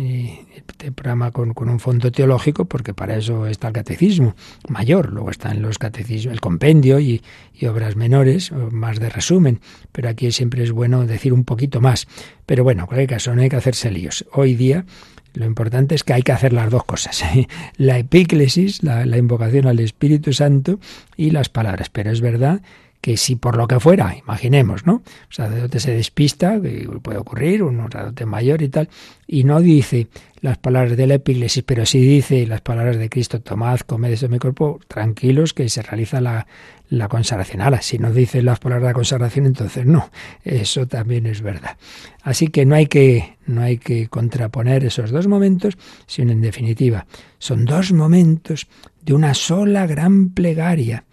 [0.00, 4.34] Este programa con, con, un fondo teológico, porque para eso está el catecismo
[4.68, 7.22] mayor, luego están los catecismos, el compendio y,
[7.54, 9.60] y, obras menores, más de resumen,
[9.92, 12.08] pero aquí siempre es bueno decir un poquito más.
[12.46, 14.24] Pero bueno, en cualquier caso, no hay que hacerse líos.
[14.32, 14.86] Hoy día
[15.34, 17.22] lo importante es que hay que hacer las dos cosas,
[17.76, 20.80] la epíclesis, la, la invocación al Espíritu Santo
[21.16, 22.62] y las palabras, pero es verdad
[23.00, 24.94] que si por lo que fuera, imaginemos, ¿no?
[24.94, 26.60] Un sacerdote se despista,
[27.02, 28.88] puede ocurrir, un sacerdote mayor y tal,
[29.26, 30.08] y no dice
[30.40, 34.28] las palabras de la epíclesis, pero sí dice las palabras de Cristo, tomad, comed de
[34.28, 36.46] mi cuerpo, tranquilos que se realiza la,
[36.90, 37.62] la consagración.
[37.62, 40.10] Ahora, si no dice las palabras de la consagración, entonces no,
[40.44, 41.76] eso también es verdad.
[42.22, 47.06] Así que no hay que, no hay que contraponer esos dos momentos, sino en definitiva,
[47.38, 48.66] son dos momentos
[49.02, 51.04] de una sola gran plegaria,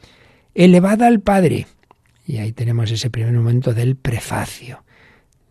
[0.53, 1.67] elevada al Padre,
[2.27, 4.83] y ahí tenemos ese primer momento del prefacio,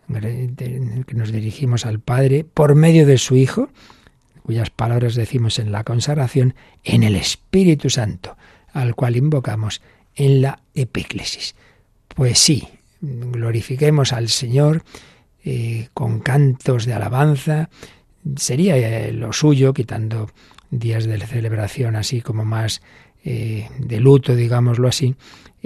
[0.08, 3.70] en el que nos dirigimos al Padre por medio de su Hijo,
[4.42, 8.36] cuyas palabras decimos en la consagración, en el Espíritu Santo,
[8.72, 9.80] al cual invocamos
[10.14, 11.56] en la epíclesis.
[12.08, 12.68] Pues sí,
[13.00, 14.84] glorifiquemos al Señor
[15.44, 17.70] eh, con cantos de alabanza,
[18.36, 20.30] sería eh, lo suyo, quitando
[20.70, 22.82] días de celebración así como más
[23.24, 25.16] eh, de luto, digámoslo así,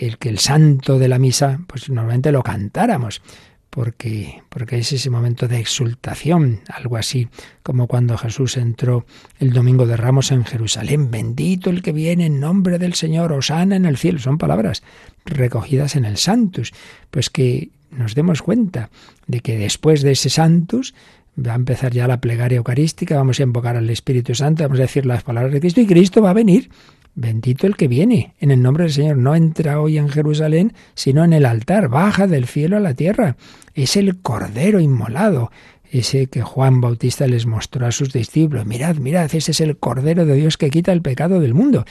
[0.00, 3.20] el que el santo de la misa, pues normalmente lo cantáramos,
[3.68, 7.28] porque, porque es ese momento de exultación, algo así
[7.62, 9.06] como cuando Jesús entró
[9.38, 13.76] el domingo de Ramos en Jerusalén, bendito el que viene en nombre del Señor, osana
[13.76, 14.82] en el cielo, son palabras
[15.24, 16.72] recogidas en el Santus,
[17.10, 18.90] pues que nos demos cuenta
[19.26, 20.94] de que después de ese Santus
[21.38, 24.82] va a empezar ya la plegaria eucarística, vamos a invocar al Espíritu Santo, vamos a
[24.82, 26.70] decir las palabras de Cristo y Cristo va a venir
[27.14, 29.16] Bendito el que viene, en el nombre del Señor.
[29.16, 33.36] No entra hoy en Jerusalén, sino en el altar, baja del cielo a la tierra.
[33.74, 35.50] Es el Cordero inmolado,
[35.90, 38.64] ese que Juan Bautista les mostró a sus discípulos.
[38.66, 41.84] Mirad, mirad, ese es el Cordero de Dios que quita el pecado del mundo.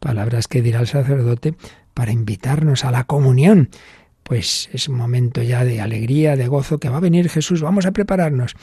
[0.00, 1.54] Palabras que dirá el sacerdote
[1.94, 3.68] para invitarnos a la comunión.
[4.22, 7.60] Pues es un momento ya de alegría, de gozo, que va a venir Jesús.
[7.60, 8.54] Vamos a prepararnos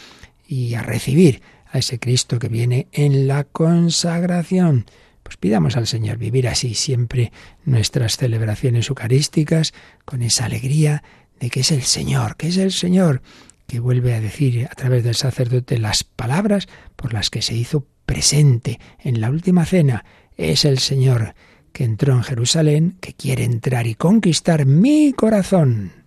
[0.47, 1.41] y a recibir
[1.71, 4.85] a ese Cristo que viene en la consagración.
[5.29, 7.31] Pues pidamos al Señor vivir así siempre
[7.63, 11.03] nuestras celebraciones eucarísticas con esa alegría
[11.39, 13.21] de que es el Señor, que es el Señor
[13.67, 17.85] que vuelve a decir a través del sacerdote las palabras por las que se hizo
[18.07, 20.03] presente en la última cena.
[20.35, 21.35] Es el Señor
[21.73, 25.98] que entró en Jerusalén, que quiere entrar y conquistar mi corazón.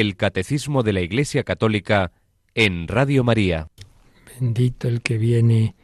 [0.00, 2.12] El Catecismo de la Iglesia Católica
[2.54, 3.68] en Radio María.
[4.40, 5.74] Bendito el que viene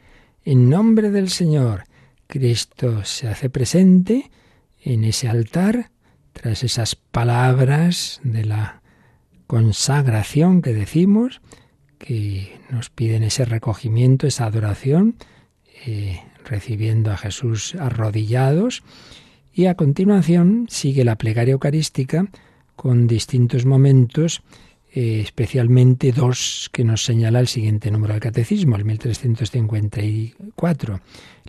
[0.43, 1.83] en nombre del Señor.
[2.25, 4.31] Cristo se hace presente
[4.81, 5.91] en ese altar
[6.33, 8.81] tras esas palabras de la
[9.45, 11.39] consagración que decimos,
[11.99, 15.15] que nos piden ese recogimiento, esa adoración,
[15.85, 18.81] eh, recibiendo a Jesús arrodillados.
[19.53, 22.25] Y a continuación sigue la plegaria eucarística
[22.77, 24.41] con distintos momentos,
[24.89, 31.01] eh, especialmente dos que nos señala el siguiente número del catecismo, el 1354,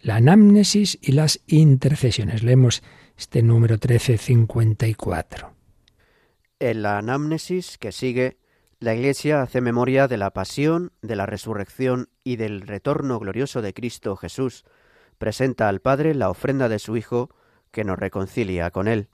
[0.02, 2.42] la anamnesis y las intercesiones.
[2.42, 2.82] Leemos
[3.16, 5.52] este número 1354.
[6.58, 8.38] En la anamnesis que sigue,
[8.80, 13.74] la Iglesia hace memoria de la pasión, de la resurrección y del retorno glorioso de
[13.74, 14.64] Cristo Jesús.
[15.18, 17.28] Presenta al Padre la ofrenda de su Hijo,
[17.70, 19.08] que nos reconcilia con Él.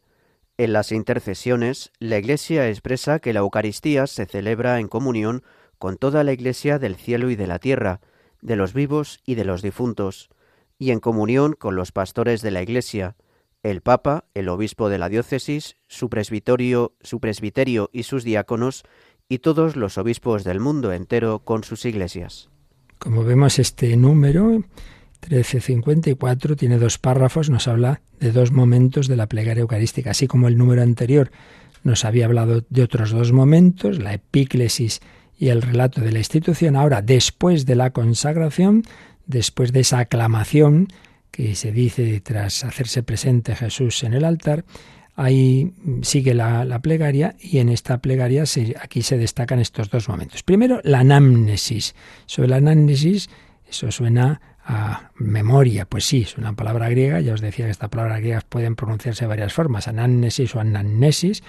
[0.57, 5.43] En las intercesiones, la Iglesia expresa que la Eucaristía se celebra en comunión
[5.79, 8.01] con toda la Iglesia del cielo y de la tierra,
[8.41, 10.31] de los vivos y de los difuntos,
[10.79, 13.17] y en comunión con los pastores de la Iglesia,
[13.65, 18.85] el Papa, el obispo de la diócesis, su presbiterio, su presbiterio y sus diáconos,
[19.29, 22.49] y todos los obispos del mundo entero con sus iglesias.
[23.01, 24.63] Como vemos este número
[25.29, 30.49] 1354 tiene dos párrafos, nos habla de dos momentos de la plegaria eucarística, así como
[30.49, 31.31] el número anterior
[31.83, 35.01] nos había hablado de otros dos momentos, la epíclesis
[35.39, 36.77] y el relato de la institución.
[36.77, 38.85] Ahora, después de la consagración,
[39.27, 40.89] después de esa aclamación
[41.31, 44.65] que se dice tras hacerse presente Jesús en el altar,
[45.17, 48.45] ahí sigue la, plegaria y en esta plegaria
[48.81, 50.43] aquí se destacan estos dos momentos.
[50.43, 51.95] Primero, la anamnesis.
[52.27, 53.29] Sobre la anamnesis,
[53.69, 57.91] eso suena a memoria, pues sí, es una palabra griega, ya os decía que estas
[57.91, 61.43] palabras griegas pueden pronunciarse de varias formas, anamnesis o anamnesis,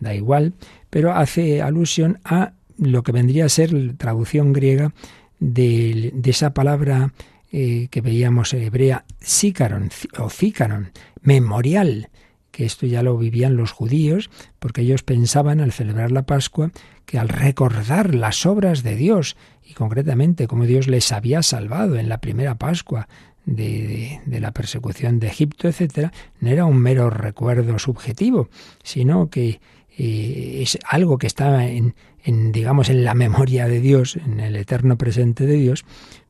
[0.00, 0.54] da igual,
[0.90, 4.92] pero hace alusión a lo que vendría a ser la traducción griega
[5.38, 7.12] de, esa palabra
[7.52, 10.90] eh, que veíamos en hebrea, sícaron o cícaron,
[11.22, 12.08] memorial,
[12.50, 16.70] que esto ya lo vivían los judíos, porque ellos pensaban al celebrar la Pascua
[17.04, 19.36] que al recordar las obras de Dios,
[19.66, 23.08] y concretamente como Dios les había salvado en la primera Pascua
[23.44, 26.10] de, la persecución de Egipto, etc.,
[26.40, 28.48] no era un mero recuerdo subjetivo,
[28.82, 29.60] sino que
[29.98, 31.94] eh, es algo que estaba en,
[32.24, 35.84] en, digamos, en la memoria de Dios, en el eterno presente de Dios,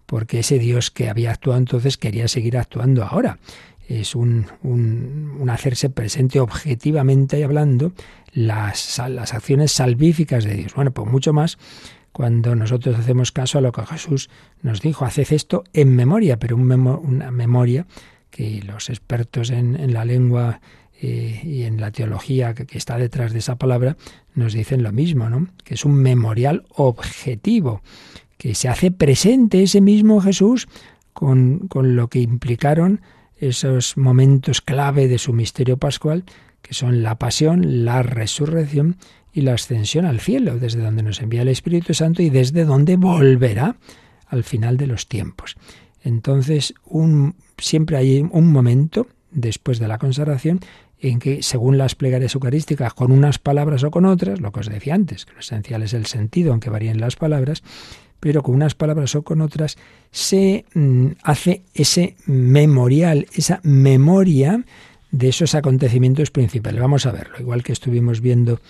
[0.05, 3.39] porque ese Dios que había actuado entonces quería seguir actuando ahora.
[3.89, 7.93] Es un, un, un hacerse presente objetivamente hablando
[8.33, 10.75] las, las acciones salvíficas de Dios.
[10.75, 11.59] Bueno, pues mucho más
[12.13, 14.31] cuando nosotros hacemos caso a lo que Jesús
[14.63, 17.87] nos dijo, haced esto en memoria, pero una memoria
[18.31, 20.61] que los expertos en, la lengua
[21.01, 23.97] eh, y en la teología que, que, está detrás de esa palabra
[24.35, 25.49] nos dicen lo mismo, ¿no?
[25.65, 27.83] Que es un memorial objetivo,
[28.39, 30.69] que se hace presente ese mismo Jesús
[31.13, 33.01] con, con lo que implicaron
[33.39, 36.25] esos momentos clave de su misterio pascual,
[36.63, 38.97] que son la pasión, la resurrección
[39.33, 42.97] y la ascensión al cielo, desde donde nos envía el Espíritu Santo y desde donde
[42.97, 43.77] volverá
[44.27, 45.57] al final de los tiempos.
[46.03, 50.61] Entonces, un, siempre hay un momento después de la consagración
[50.99, 54.69] en que, según las plegarias eucarísticas, con unas palabras o con otras, lo que os
[54.69, 57.63] decía antes, que lo esencial es el sentido, aunque varíen las palabras,
[58.27, 59.79] pero con unas palabras o con otras,
[60.11, 64.65] se mm, hace ese memorial, esa memoria
[65.13, 66.81] de esos acontecimientos principales.
[66.81, 68.61] Vamos a verlo, igual que estuvimos viendo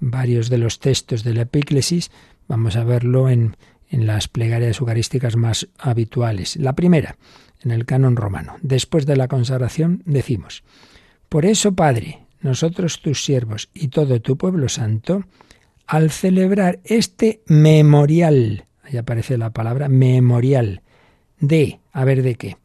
[0.00, 2.10] varios de los textos de la epíclesis,
[2.48, 3.56] vamos a verlo en,
[3.88, 6.56] en las plegarias eucarísticas más habituales.
[6.56, 7.18] La primera,
[7.62, 8.56] en el canon romano.
[8.62, 10.64] Después de la consagración decimos,
[11.28, 15.22] por eso, Padre, nosotros tus siervos y todo tu pueblo santo,
[15.86, 20.82] al celebrar este memorial, ahí aparece la palabra memorial,
[21.40, 22.56] de, a ver de qué,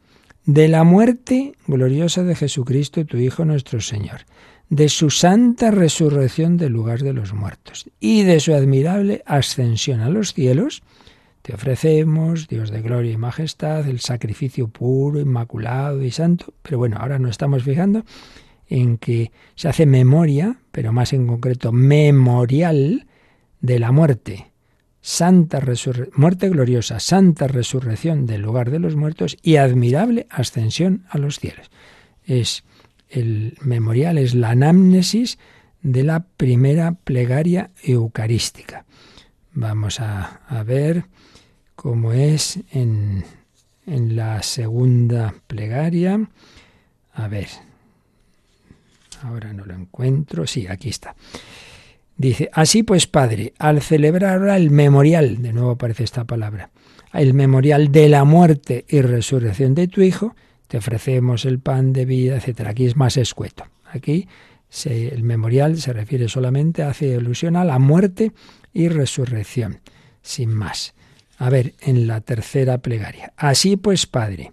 [0.45, 4.21] de la muerte gloriosa de Jesucristo, tu Hijo nuestro Señor,
[4.69, 7.89] de su santa resurrección del lugar de los muertos.
[7.99, 10.81] Y de su admirable ascensión a los cielos,
[11.43, 16.53] te ofrecemos, Dios de gloria y majestad, el sacrificio puro, inmaculado y santo.
[16.61, 18.05] Pero bueno, ahora nos estamos fijando
[18.67, 23.07] en que se hace memoria, pero más en concreto memorial
[23.59, 24.52] de la muerte,
[25.03, 25.61] santa
[26.15, 31.69] muerte gloriosa, santa resurrección del lugar de los muertos y admirable ascensión a los cielos.
[32.25, 32.63] Es
[33.09, 35.37] el memorial, es la anamnesis
[35.81, 38.85] de la primera plegaria eucarística.
[39.53, 41.03] Vamos a, ver
[41.75, 43.25] cómo es en,
[43.85, 46.29] en la segunda plegaria.
[47.13, 47.49] A ver,
[49.23, 50.45] Ahora no lo encuentro.
[50.45, 51.15] Sí, aquí está.
[52.15, 56.69] Dice, así pues, Padre, al celebrar ahora el memorial, de nuevo aparece esta palabra,
[57.11, 60.35] el memorial de la muerte y resurrección de tu Hijo,
[60.67, 62.67] te ofrecemos el pan de vida, etc.
[62.67, 63.65] Aquí es más escueto.
[63.85, 64.27] Aquí
[64.85, 68.31] el memorial se refiere solamente, hace alusión a la muerte
[68.73, 69.81] y resurrección,
[70.21, 70.95] sin más.
[71.37, 73.33] A ver, en la tercera plegaria.
[73.37, 74.51] Así pues, Padre,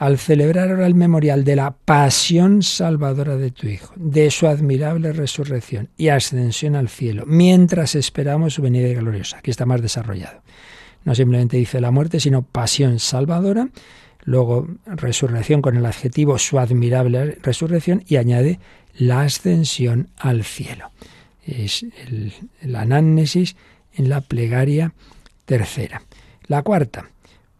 [0.00, 5.12] al celebrar ahora el memorial de la pasión salvadora de tu Hijo, de su admirable
[5.12, 9.36] resurrección y ascensión al cielo, mientras esperamos su venida gloriosa.
[9.36, 10.40] Aquí está más desarrollado.
[11.04, 13.68] No simplemente dice la muerte, sino pasión salvadora,
[14.24, 18.58] luego resurrección con el adjetivo su admirable resurrección y añade
[18.96, 20.92] la ascensión al cielo.
[21.44, 22.32] Es el,
[22.62, 24.94] el en la plegaria
[25.44, 26.02] tercera.
[26.46, 27.10] La cuarta,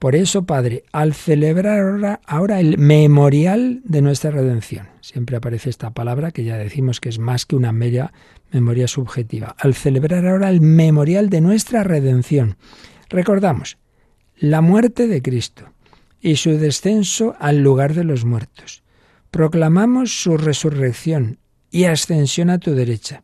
[0.00, 6.30] por eso, Padre, al celebrar ahora, el memorial de nuestra redención, siempre aparece esta palabra
[6.30, 8.14] que ya decimos que es más que una mera
[8.50, 12.56] memoria subjetiva, al celebrar ahora el memorial de nuestra redención,
[13.10, 13.76] recordamos
[14.38, 15.66] la muerte de Cristo
[16.18, 18.82] y su descenso al lugar de los muertos.
[19.30, 21.40] Proclamamos su resurrección
[21.70, 23.22] y ascensión a tu derecha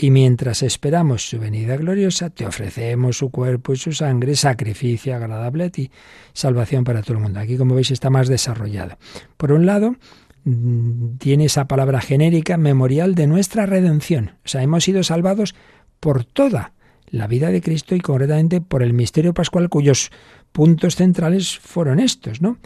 [0.00, 5.64] y mientras esperamos su venida gloriosa, te ofrecemos su cuerpo y su sangre, sacrificio agradable
[5.64, 5.90] a ti,
[6.32, 7.40] salvación para todo el mundo.
[7.40, 8.96] Aquí, como veis, está más desarrollado.
[9.36, 9.96] Por un lado,
[10.44, 14.34] mm, tiene esa palabra genérica, memorial de nuestra redención.
[14.44, 15.56] O sea, hemos sido salvados
[15.98, 16.74] por toda
[17.10, 20.12] la vida de Cristo y concretamente por el misterio pascual cuyos
[20.52, 22.58] puntos centrales fueron estos, ¿no?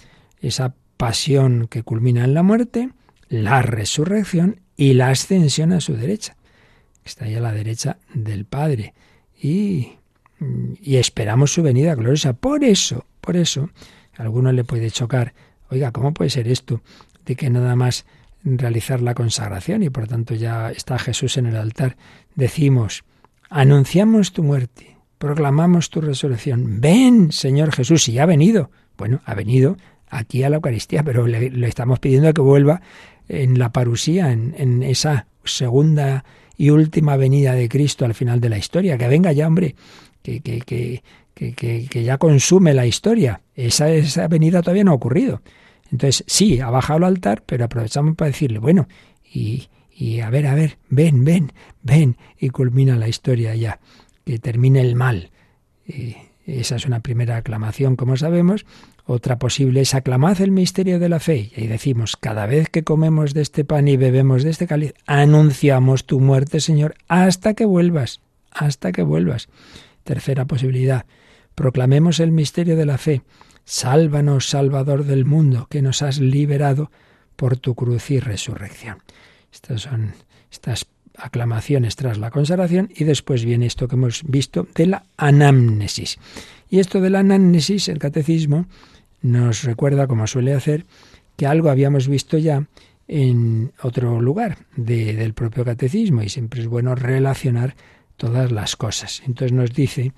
[0.43, 2.91] Esa pasión que culmina en la muerte,
[3.31, 6.37] la resurrección y la ascensión a su derecha
[7.05, 8.95] está ahí a la derecha del Padre.
[9.41, 9.93] Y,
[10.81, 12.33] y esperamos su venida gloriosa.
[12.33, 13.71] Por eso, por eso,
[14.17, 15.35] a alguno le puede chocar,
[15.71, 16.83] oiga, ¿cómo puede ser esto?
[17.25, 18.05] De que nada más
[18.45, 21.97] realizar la consagración y por tanto ya está Jesús en el altar,
[22.35, 23.05] decimos,
[23.49, 28.71] anunciamos tu muerte, proclamamos tu resurrección, ven Señor Jesús, y ha venido.
[28.99, 29.77] Bueno, ha venido
[30.09, 32.83] aquí a la Eucaristía, pero le, estamos pidiendo que vuelva
[33.29, 36.25] en la parusía, en, en esa segunda
[36.57, 38.99] y última venida de Cristo al final de la historia.
[38.99, 39.75] Que venga ya, hombre,
[40.23, 41.03] que, que,
[41.35, 43.41] que, que, ya consume la historia.
[43.55, 45.43] Esa, esa venida todavía no ha ocurrido.
[45.91, 48.89] Entonces, sí, ha bajado al altar, pero aprovechamos para decirle, bueno,
[49.31, 53.81] y, y a ver, a ver, ven, ven, ven, y culmina la historia ya,
[54.25, 55.31] que termine el mal.
[55.87, 58.65] Y esa es una primera aclamación, como sabemos,
[59.05, 61.51] otra posible es aclamad el misterio de la fe.
[61.57, 66.07] Y decimos, cada vez que comemos de este pan y bebemos de este cáliz, anunciamos
[66.07, 68.21] tu muerte, Señor, hasta que vuelvas,
[68.53, 69.49] hasta que vuelvas.
[70.05, 71.07] Tercera posibilidad,
[71.55, 73.23] proclamemos el misterio de la fe.
[73.65, 76.91] Sálvanos, Salvador del mundo, que nos has liberado
[77.37, 78.99] por tu cruz y resurrección.
[79.53, 80.15] Estas son
[80.51, 80.87] estas
[81.17, 86.19] aclamaciones tras la consagración y después viene esto que hemos visto de la anamnesis.
[86.71, 88.67] Y esto de la anamnesis, el catecismo,
[89.23, 90.85] nos recuerda, como suele hacer,
[91.37, 92.67] que algo habíamos visto ya
[93.09, 97.75] en otro lugar del propio catecismo y siempre es bueno relacionar
[98.17, 99.23] todas las cosas.
[99.27, 100.13] Entonces nos dice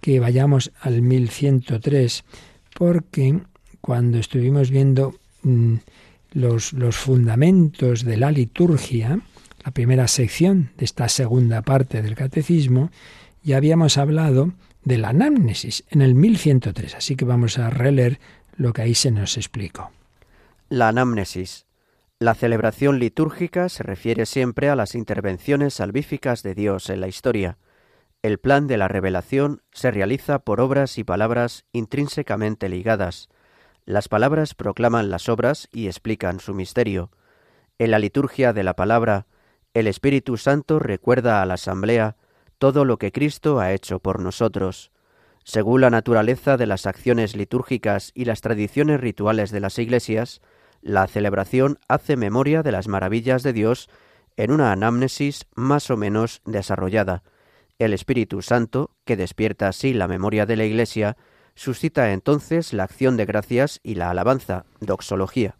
[0.00, 2.24] que vayamos al 1103
[2.78, 3.40] porque
[3.80, 5.74] cuando estuvimos viendo mm,
[6.32, 9.20] los, los fundamentos de la liturgia,
[9.64, 12.90] la primera sección de esta segunda parte del catecismo,
[13.42, 14.52] ya habíamos hablado
[14.84, 18.20] de la anamnesis en el 1103, así que vamos a releer
[18.56, 19.90] lo que ahí se nos explicó.
[20.68, 21.66] La anamnesis.
[22.18, 27.58] La celebración litúrgica se refiere siempre a las intervenciones salvíficas de Dios en la historia.
[28.22, 33.28] El plan de la revelación se realiza por obras y palabras intrínsecamente ligadas.
[33.84, 37.10] Las palabras proclaman las obras y explican su misterio.
[37.78, 39.26] En la liturgia de la palabra,
[39.74, 42.16] el Espíritu Santo recuerda a la asamblea
[42.62, 44.92] todo lo que Cristo ha hecho por nosotros.
[45.42, 50.40] Según la naturaleza de las acciones litúrgicas y las tradiciones rituales de las iglesias,
[50.80, 53.90] la celebración hace memoria de las maravillas de Dios
[54.36, 57.24] en una anamnesis más o menos desarrollada.
[57.80, 61.16] El Espíritu Santo, que despierta así la memoria de la Iglesia,
[61.56, 65.56] suscita entonces la acción de gracias y la alabanza, doxología.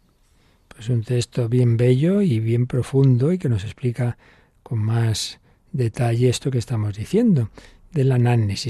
[0.69, 4.17] Pues un texto bien bello y bien profundo y que nos explica
[4.63, 5.41] con más
[5.73, 7.49] detalle esto que estamos diciendo,
[7.91, 8.17] de la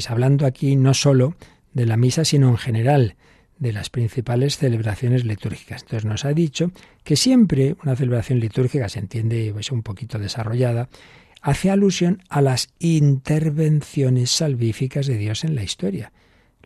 [0.09, 1.35] hablando aquí no sólo
[1.73, 3.15] de la misa, sino en general
[3.59, 5.83] de las principales celebraciones litúrgicas.
[5.83, 6.71] Entonces nos ha dicho
[7.03, 10.89] que siempre una celebración litúrgica se entiende es pues, un poquito desarrollada,
[11.41, 16.11] hace alusión a las intervenciones salvíficas de Dios en la historia,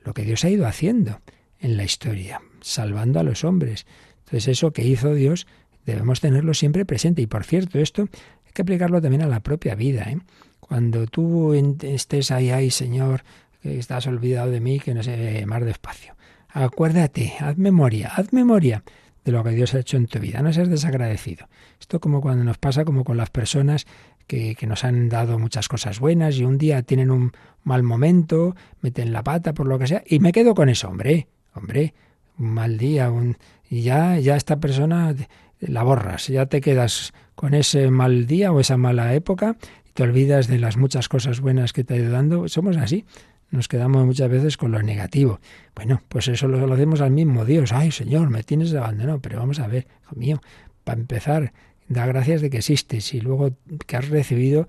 [0.04, 1.20] lo que Dios ha ido haciendo
[1.60, 3.86] en la historia, salvando a los hombres.
[4.26, 5.48] Entonces eso que hizo Dios
[5.86, 7.22] debemos tenerlo siempre presente.
[7.22, 8.10] Y por cierto, esto
[8.58, 10.04] que aplicarlo también a la propia vida.
[10.10, 10.18] ¿eh?
[10.60, 13.24] Cuando tú estés ahí, ahí, Señor,
[13.62, 16.16] que estás olvidado de mí, que no sé, más despacio.
[16.50, 18.84] Acuérdate, haz memoria, haz memoria
[19.24, 20.42] de lo que Dios ha hecho en tu vida.
[20.42, 21.48] No seas desagradecido.
[21.80, 23.86] Esto como cuando nos pasa como con las personas
[24.26, 27.32] que, nos han dado muchas cosas buenas y un día tienen un
[27.64, 31.28] mal momento, meten la pata por lo que sea, y me quedo con eso, hombre,
[31.54, 31.94] hombre,
[32.40, 33.38] un mal día, un,
[33.70, 35.14] y ya, ya esta persona
[35.60, 40.04] la borras, ya te quedas con ese mal día o esa mala época y te
[40.04, 42.48] olvidas de las muchas cosas buenas que te ha ido dando.
[42.48, 43.06] Somos así.
[43.50, 45.40] Nos quedamos muchas veces con lo negativo.
[45.74, 47.72] Bueno, pues eso lo, hacemos al mismo Dios.
[47.72, 49.22] Ay, Señor, me tienes abandonado.
[49.22, 50.42] Pero vamos a ver, hijo mío,
[50.84, 51.54] para empezar,
[51.88, 53.56] da gracias de que existes y luego
[53.86, 54.68] que has recibido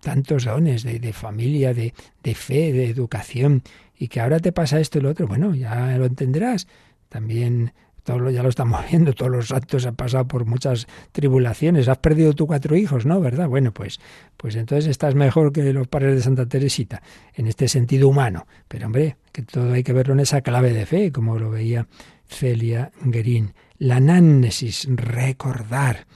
[0.00, 3.62] tantos dones de, de familia, de, de fe, de educación,
[3.96, 5.26] y que ahora te pasa esto y lo otro.
[5.26, 6.68] Bueno, ya lo entenderás.
[7.08, 7.72] También
[8.30, 11.88] ya lo estamos viendo, todos los actos han pasado por muchas tribulaciones.
[11.88, 13.20] Has perdido tú cuatro hijos, ¿no?
[13.20, 13.48] ¿Verdad?
[13.48, 14.00] Bueno, pues,
[14.36, 17.02] pues entonces estás mejor que los padres de Santa Teresita,
[17.34, 18.46] en este sentido humano.
[18.66, 21.86] Pero hombre, que todo hay que verlo en esa clave de fe, como lo veía
[22.26, 23.54] Celia Guerín.
[23.78, 26.06] La anánesis, recordar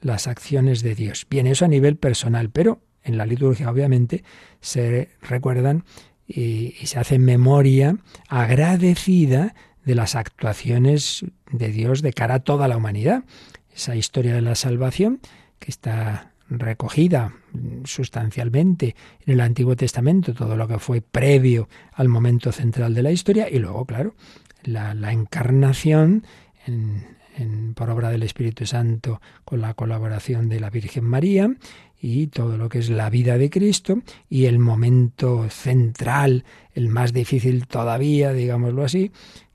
[0.00, 1.26] las acciones de Dios.
[1.28, 4.24] Bien, eso a nivel personal, pero en la liturgia obviamente
[4.60, 5.84] se recuerdan
[6.26, 7.96] y, y se hace memoria
[8.28, 13.24] agradecida de las actuaciones de Dios de cara a toda la humanidad.
[13.74, 15.20] Esa historia de la salvación
[15.58, 17.34] que está recogida
[17.84, 18.94] sustancialmente
[19.26, 23.48] en el Antiguo Testamento, todo lo que fue previo al momento central de la historia,
[23.48, 24.14] y luego, claro,
[24.64, 26.24] la, encarnación
[27.74, 31.54] por obra del Espíritu Santo con la colaboración de la Virgen María
[32.00, 37.12] y todo lo que es la vida de Cristo y el momento central, el más
[37.12, 39.12] difícil todavía, digámoslo así,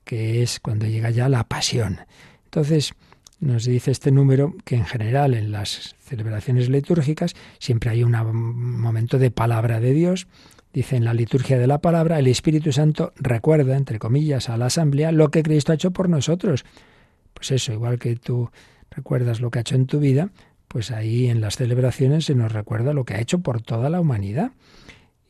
[0.08, 1.98] que es cuando llega ya la pasión.
[2.44, 2.94] Entonces,
[3.40, 8.12] nos dice este número que en general en las celebraciones litúrgicas siempre hay un
[8.80, 10.26] momento de palabra de Dios.
[10.72, 14.66] Dice en la liturgia de la palabra, el Espíritu Santo recuerda, entre comillas, a la
[14.66, 16.64] asamblea lo que Cristo ha hecho por nosotros.
[17.34, 18.50] Pues eso, igual que tú
[18.90, 20.30] recuerdas lo que ha hecho en tu vida,
[20.68, 24.00] pues ahí en las celebraciones se nos recuerda lo que ha hecho por toda la
[24.00, 24.52] humanidad.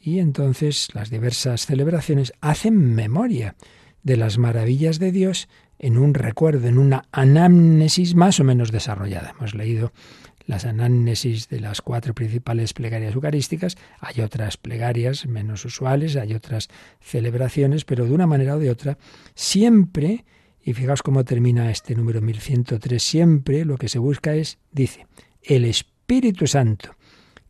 [0.01, 3.57] Y entonces las diversas celebraciones hacen memoria
[4.03, 9.31] de las maravillas de Dios en un recuerdo, en una anamnesis más o menos desarrollada.
[9.31, 9.93] Hemos leído
[10.49, 16.69] las anamnesis de las cuatro principales plegarias eucarísticas, hay otras plegarias menos usuales, hay otras
[17.01, 18.97] celebraciones, pero de una manera o de otra,
[19.35, 20.25] siempre,
[20.65, 25.07] y fijaos cómo termina este número 1103, siempre lo que se busca es, dice,
[25.43, 26.97] el Espíritu Santo,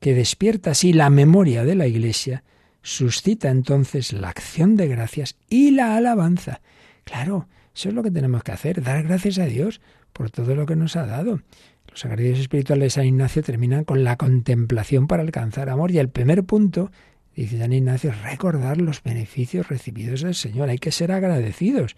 [0.01, 2.42] que despierta así la memoria de la Iglesia,
[2.83, 6.61] suscita entonces la acción de gracias y la alabanza.
[7.05, 9.81] Claro, eso es lo que tenemos que hacer, dar gracias a Dios
[10.12, 11.41] por todo lo que nos ha dado.
[11.89, 16.09] Los sagrados espirituales de San Ignacio terminan con la contemplación para alcanzar amor y el
[16.09, 16.91] primer punto,
[17.35, 20.68] dice San Ignacio, es recordar los beneficios recibidos del Señor.
[20.68, 21.97] Hay que ser agradecidos.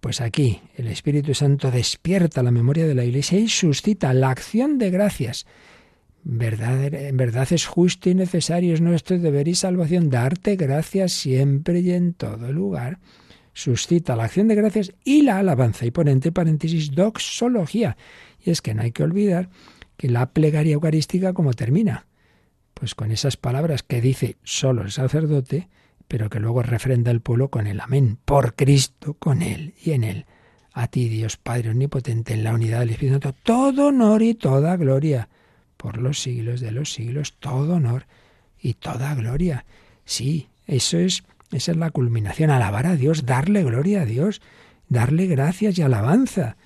[0.00, 4.78] Pues aquí el Espíritu Santo despierta la memoria de la Iglesia y suscita la acción
[4.78, 5.46] de gracias
[6.28, 11.78] Verdad, en verdad es justo y necesario, es nuestro deber y salvación darte gracias siempre
[11.78, 12.98] y en todo lugar.
[13.52, 15.86] suscita la acción de gracias y la alabanza.
[15.86, 17.96] Y pone entre paréntesis doxología.
[18.44, 19.50] Y es que no hay que olvidar
[19.96, 22.06] que la plegaria eucarística, como termina?
[22.74, 25.68] Pues con esas palabras que dice solo el sacerdote,
[26.08, 28.18] pero que luego refrenda el pueblo con el amén.
[28.24, 30.26] Por Cristo, con Él y en Él.
[30.72, 34.76] A ti, Dios Padre Omnipotente, en la unidad del Espíritu Santo, todo honor y toda
[34.76, 35.28] gloria.
[35.86, 38.06] Por los siglos de los siglos, todo honor
[38.60, 39.66] y toda gloria.
[40.04, 41.22] Sí, eso es,
[41.52, 44.42] esa es la culminación, alabar a Dios, darle gloria a Dios,
[44.88, 46.56] darle gracias y alabanza.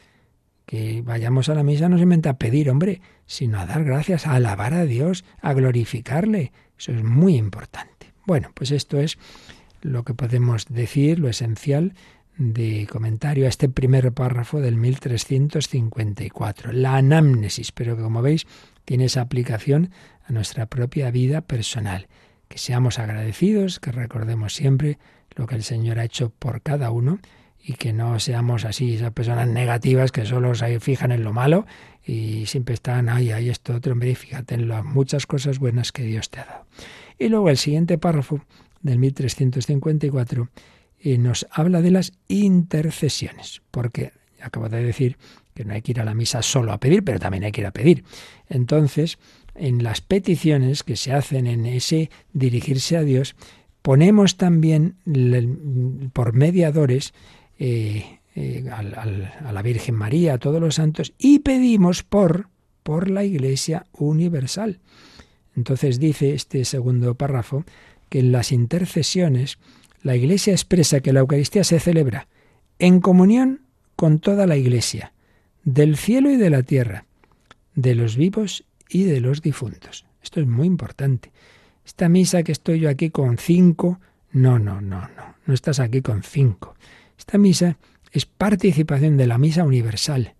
[0.65, 4.27] Que vayamos a la misa no se inventa a pedir, hombre, sino a dar gracias,
[4.27, 6.53] a alabar a Dios, a glorificarle.
[6.79, 8.15] Eso es muy importante.
[8.25, 9.19] Bueno, pues esto es
[9.83, 11.93] lo que podemos decir, lo esencial
[12.39, 18.47] de comentario a este primer párrafo del 1354, la anamnesis, pero que como veis
[18.91, 19.93] tiene esa aplicación
[20.27, 22.09] a nuestra propia vida personal
[22.49, 24.99] que seamos agradecidos, que recordemos siempre
[25.37, 27.21] lo que el Señor ha hecho por cada uno
[27.63, 31.67] y que no seamos así, esas personas negativas que solo se fijan en lo malo
[32.05, 36.03] y siempre están, ahí, ahí, esto, otro, de fíjate en las muchas cosas buenas que
[36.03, 36.67] Dios te ha dado.
[37.17, 38.45] Y luego el siguiente párrafo
[38.83, 40.49] del 1354
[40.99, 44.11] eh, nos habla de las intercesiones, porque
[44.43, 45.17] acabo de decir
[45.55, 47.61] que no hay que ir a la misa solo a pedir, pero también hay que
[47.61, 48.05] ir a pedir.
[48.49, 49.19] Entonces,
[49.55, 53.37] en las peticiones que se hacen en ese dirigirse a Dios,
[53.83, 54.97] ponemos también
[56.13, 57.15] por mediadores
[57.59, 62.49] eh, eh, a la Virgen María, a todos los santos, y pedimos por,
[62.83, 64.81] por la Iglesia universal.
[65.57, 67.65] Entonces dice este segundo párrafo
[68.09, 69.59] que en las intercesiones
[70.03, 72.29] la Iglesia expresa que la Eucaristía se celebra
[72.79, 73.63] en comunión
[73.97, 75.13] con toda la Iglesia,
[75.65, 77.05] del cielo y de la tierra,
[77.75, 80.07] de los vivos y de los difuntos.
[80.23, 81.33] Esto es muy importante.
[81.85, 84.01] Esta misa que estoy yo aquí con cinco,
[84.33, 86.75] no, no, no, no, no estás aquí con cinco.
[87.19, 87.77] Esta misa
[88.13, 90.35] es participación de la misa universal,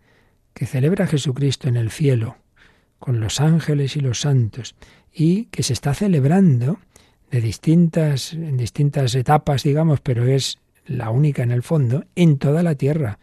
[0.55, 2.37] que celebra Jesucristo en el cielo,
[2.99, 4.75] con los ángeles y los santos,
[5.13, 6.79] y que se está celebrando
[7.31, 12.63] de distintas, en distintas etapas, digamos, pero es la única en el fondo, en toda
[12.63, 13.19] la tierra,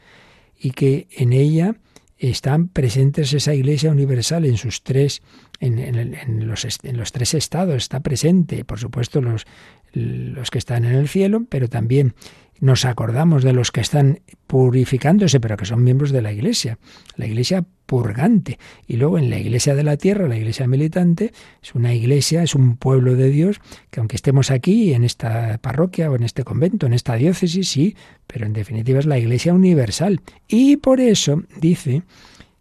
[0.57, 1.75] y que en ella
[2.17, 5.21] están presentes esa Iglesia universal en sus tres,
[5.59, 9.45] en, los, en los, tres estados, está presente, por supuesto, los,
[9.93, 12.13] los que están en el cielo, pero también
[12.59, 16.79] nos acordamos de los que están purificándose, pero que son miembros de la Iglesia,
[17.15, 18.59] la Iglesia purgante.
[18.87, 21.31] Y luego en la Iglesia de la Tierra, la Iglesia militante,
[21.61, 26.11] es una iglesia, es un pueblo de Dios, que aunque estemos aquí, en esta parroquia
[26.11, 27.95] o en este convento, en esta diócesis, sí,
[28.27, 30.21] pero en definitiva es la Iglesia universal.
[30.47, 32.03] Y por eso dice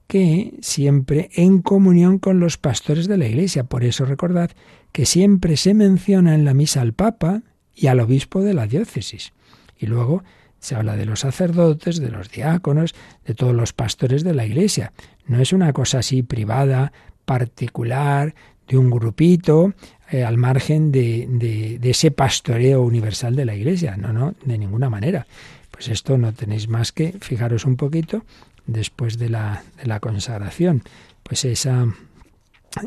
[0.06, 3.64] que siempre en comunión con los pastores de la Iglesia.
[3.64, 4.50] Por eso recordad
[4.92, 7.42] que siempre se menciona en la misa al Papa
[7.74, 9.32] y al obispo de la diócesis.
[9.78, 10.22] Y luego
[10.58, 14.92] se habla de los sacerdotes, de los diáconos, de todos los pastores de la Iglesia.
[15.26, 16.92] No es una cosa así privada,
[17.24, 18.34] particular,
[18.66, 19.74] de un grupito,
[20.10, 23.96] eh, al margen de, de, ese pastoreo universal de la Iglesia.
[23.96, 25.26] No, no, de ninguna manera.
[25.70, 28.24] Pues esto no tenéis más que fijaros un poquito
[28.66, 30.82] después de la, de la consagración.
[31.22, 31.86] Pues esa,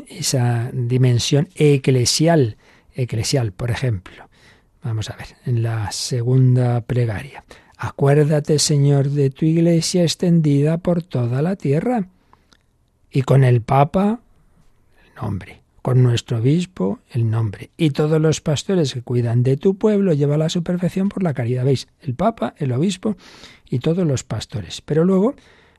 [0.08, 2.56] esa dimensión eclesial,
[2.94, 4.29] eclesial, por ejemplo.
[4.82, 7.44] Vamos a ver, en la segunda plegaria.
[7.76, 12.08] Acuérdate, Señor, de tu iglesia extendida por toda la tierra.
[13.10, 14.20] Y con el Papa,
[15.06, 15.60] el nombre.
[15.82, 17.70] Con nuestro obispo, el nombre.
[17.76, 21.32] Y todos los pastores que cuidan de tu pueblo, lleva a su perfección por la
[21.32, 21.64] caridad.
[21.64, 21.88] ¿Veis?
[22.02, 23.16] El Papa, el obispo
[23.68, 24.82] y todos los pastores.
[24.82, 25.34] Pero luego,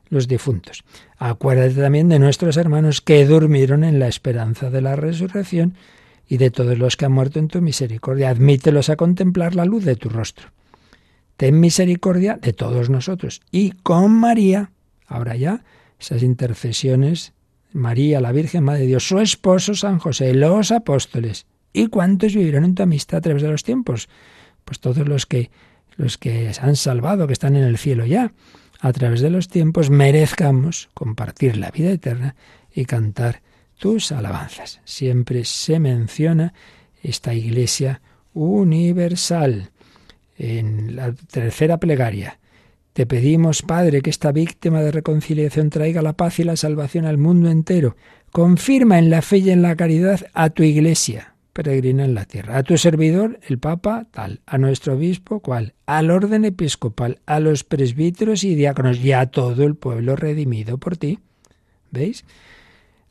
[0.08, 0.84] los difuntos.
[1.18, 5.74] Acuérdate también de nuestros hermanos que durmieron en la esperanza de la resurrección
[6.32, 8.30] y de todos los que han muerto en tu misericordia.
[8.30, 10.48] Admítelos a contemplar la luz de tu rostro.
[11.36, 13.42] Ten misericordia de todos nosotros.
[13.50, 14.70] Y con María,
[15.06, 15.62] ahora ya,
[16.00, 17.34] esas intercesiones,
[17.74, 21.44] María, la Virgen Madre de Dios, su esposo San José, los apóstoles.
[21.74, 24.08] ¿Y cuántos vivieron en tu amistad a través de los tiempos?
[24.64, 25.50] Pues todos los que
[25.98, 28.32] los que se han salvado, que están en el cielo ya,
[28.80, 32.36] a través de los tiempos, merezcamos compartir la vida eterna
[32.74, 33.42] y cantar
[33.82, 34.80] tus alabanzas.
[34.84, 36.54] Siempre se menciona
[37.02, 38.00] esta iglesia
[38.32, 39.70] universal.
[40.38, 42.38] En la tercera plegaria,
[42.92, 47.18] te pedimos, Padre, que esta víctima de reconciliación traiga la paz y la salvación al
[47.18, 47.96] mundo entero.
[48.30, 52.58] Confirma en la fe y en la caridad a tu iglesia, peregrina en la tierra,
[52.58, 57.64] a tu servidor, el Papa, tal, a nuestro obispo, cual, al orden episcopal, a los
[57.64, 61.18] presbíteros y diáconos y a todo el pueblo redimido por ti.
[61.90, 62.24] ¿Veis?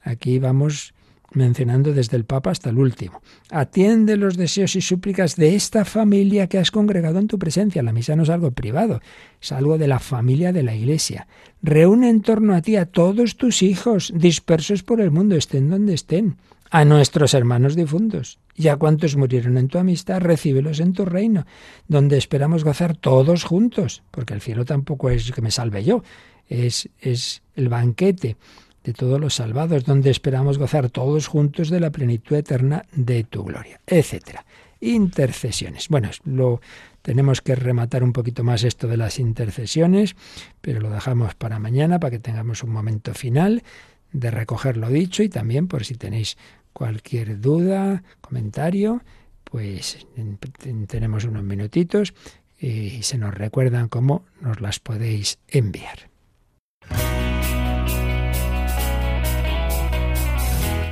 [0.03, 0.93] Aquí vamos
[1.33, 3.21] mencionando desde el Papa hasta el último.
[3.49, 7.83] Atiende los deseos y súplicas de esta familia que has congregado en tu presencia.
[7.83, 9.01] La misa no es algo privado,
[9.41, 11.27] es algo de la familia de la Iglesia.
[11.61, 15.93] Reúne en torno a ti a todos tus hijos, dispersos por el mundo, estén donde
[15.93, 16.37] estén,
[16.69, 21.45] a nuestros hermanos difuntos y a cuantos murieron en tu amistad, recíbelos en tu reino,
[21.87, 26.03] donde esperamos gozar todos juntos, porque el cielo tampoco es que me salve yo,
[26.47, 28.37] es, es el banquete
[28.83, 33.43] de todos los salvados, donde esperamos gozar todos juntos de la plenitud eterna de tu
[33.43, 34.45] gloria, etcétera.
[34.79, 35.89] Intercesiones.
[35.89, 36.59] Bueno, lo
[37.01, 40.15] tenemos que rematar un poquito más esto de las intercesiones,
[40.61, 43.63] pero lo dejamos para mañana para que tengamos un momento final
[44.11, 46.37] de recoger lo dicho y también por si tenéis
[46.73, 49.03] cualquier duda, comentario,
[49.43, 50.07] pues
[50.87, 52.13] tenemos unos minutitos
[52.59, 56.10] y se nos recuerdan cómo nos las podéis enviar.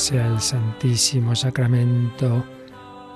[0.00, 2.42] sea el Santísimo Sacramento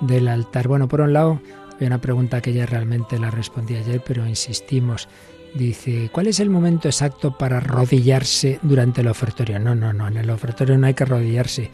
[0.01, 0.67] del altar.
[0.67, 1.41] Bueno, por un lado,
[1.79, 5.09] hay una pregunta que ya realmente la respondí ayer, pero insistimos.
[5.55, 9.57] dice, ¿cuál es el momento exacto para arrodillarse durante el ofertorio?
[9.57, 11.71] No, no, no, en el ofertorio no hay que arrodillarse.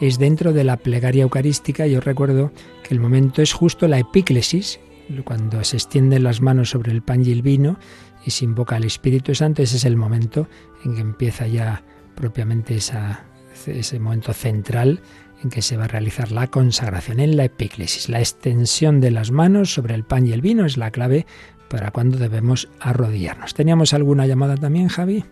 [0.00, 1.86] Es dentro de la plegaria eucarística.
[1.86, 2.50] Yo recuerdo
[2.82, 4.80] que el momento es justo la epíclesis,
[5.24, 7.78] cuando se extienden las manos sobre el pan y el vino
[8.26, 9.62] y se invoca al Espíritu Santo.
[9.62, 10.48] Ese es el momento
[10.84, 11.84] en que empieza ya
[12.16, 13.24] propiamente esa,
[13.66, 15.00] ese momento central
[15.42, 18.08] en que se va a realizar la consagración en la epíclesis.
[18.08, 21.26] La extensión de las manos sobre el pan y el vino es la clave
[21.68, 23.54] para cuando debemos arrodillarnos.
[23.54, 25.24] ¿Teníamos alguna llamada también, Javi?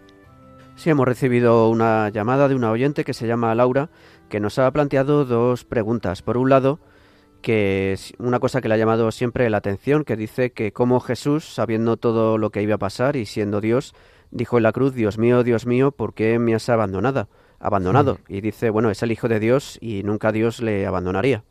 [0.76, 3.88] Sí, hemos recibido una llamada de una oyente que se llama Laura,
[4.28, 6.20] que nos ha planteado dos preguntas.
[6.22, 6.80] Por un lado,
[7.40, 11.00] que es una cosa que le ha llamado siempre la atención, que dice que como
[11.00, 13.94] Jesús, sabiendo todo lo que iba a pasar y siendo Dios,
[14.30, 17.28] dijo en la cruz, Dios mío, Dios mío, ¿por qué me has abandonado?
[17.58, 18.18] Abandonado.
[18.28, 21.44] Y dice, bueno, es el Hijo de Dios y nunca Dios le abandonaría.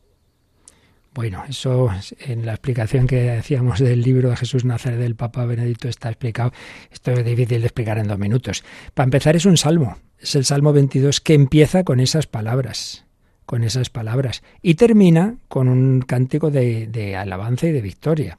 [1.15, 1.89] Bueno, eso
[2.19, 6.51] en la explicación que hacíamos del libro de Jesús Nazaret del Papa Benedicto está explicado.
[6.91, 8.65] Esto es difícil de explicar en dos minutos.
[8.93, 13.05] Para empezar es un salmo, es el Salmo 22 que empieza con esas palabras,
[13.45, 18.37] con esas palabras, y termina con un cántico de, de alabanza y de victoria.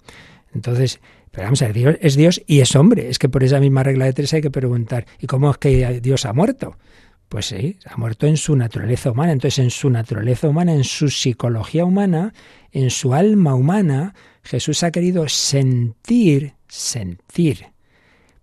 [0.54, 1.00] Entonces,
[1.30, 3.08] pero vamos a ver, Dios es Dios y es hombre.
[3.08, 6.00] Es que por esa misma regla de tres hay que preguntar, ¿y cómo es que
[6.00, 6.76] Dios ha muerto?
[7.28, 9.32] Pues sí, ha muerto en su naturaleza humana.
[9.32, 12.32] Entonces, en su naturaleza humana, en su psicología humana,
[12.70, 17.66] en su alma humana, Jesús ha querido sentir, sentir.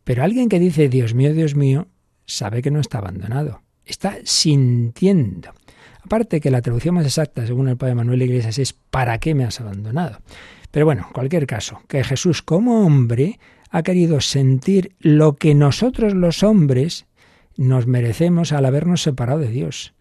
[0.04, 1.88] Pero alguien que dice, Dios mío, Dios mío,
[2.26, 3.62] sabe que no está abandonado.
[3.86, 5.54] Está sintiendo.
[6.04, 9.46] Aparte que la traducción más exacta, según el padre Manuel Iglesias, es ¿para qué me
[9.46, 10.20] has abandonado?
[10.72, 16.14] Pero bueno, en cualquier caso, que Jesús como hombre ha querido sentir lo que nosotros
[16.14, 17.06] los hombres
[17.58, 19.94] nos merecemos al habernos separado de Dios.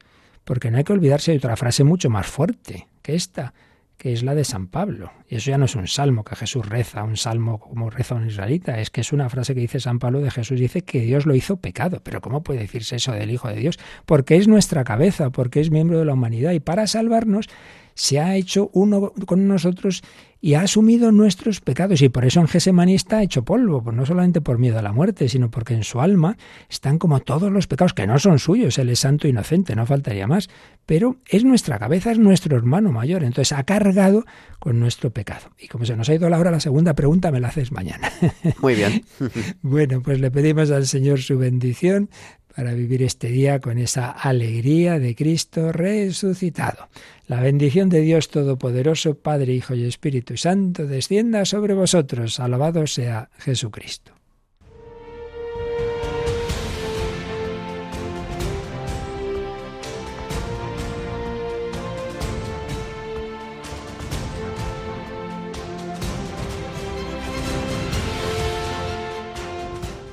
[0.44, 3.54] Porque no hay que olvidarse de otra frase mucho más fuerte que esta,
[3.96, 5.12] que es la de San Pablo.
[5.28, 8.26] Y eso ya no es un salmo que Jesús reza, un salmo como reza un
[8.26, 11.24] israelita, es que es una frase que dice San Pablo de Jesús, dice que Dios
[11.24, 12.00] lo hizo pecado.
[12.02, 13.78] Pero ¿cómo puede decirse eso del Hijo de Dios?
[14.04, 17.48] Porque es nuestra cabeza, porque es miembro de la humanidad y para salvarnos
[17.94, 20.02] se ha hecho uno con nosotros
[20.44, 24.04] y ha asumido nuestros pecados y por eso en Gesemaní está hecho polvo, pues no
[24.04, 26.36] solamente por miedo a la muerte, sino porque en su alma
[26.68, 29.86] están como todos los pecados que no son suyos, él es santo e inocente, no
[29.86, 30.50] faltaría más,
[30.84, 34.24] pero es nuestra cabeza, es nuestro hermano mayor, entonces ha cargado
[34.58, 35.50] con nuestro pecado.
[35.60, 38.10] Y como se nos ha ido la hora, la segunda pregunta me la haces mañana.
[38.60, 39.04] Muy bien.
[39.62, 42.10] bueno, pues le pedimos al Señor su bendición
[42.54, 46.88] para vivir este día con esa alegría de Cristo resucitado.
[47.26, 52.40] La bendición de Dios Todopoderoso, Padre, Hijo y Espíritu Santo, descienda sobre vosotros.
[52.40, 54.12] Alabado sea Jesucristo.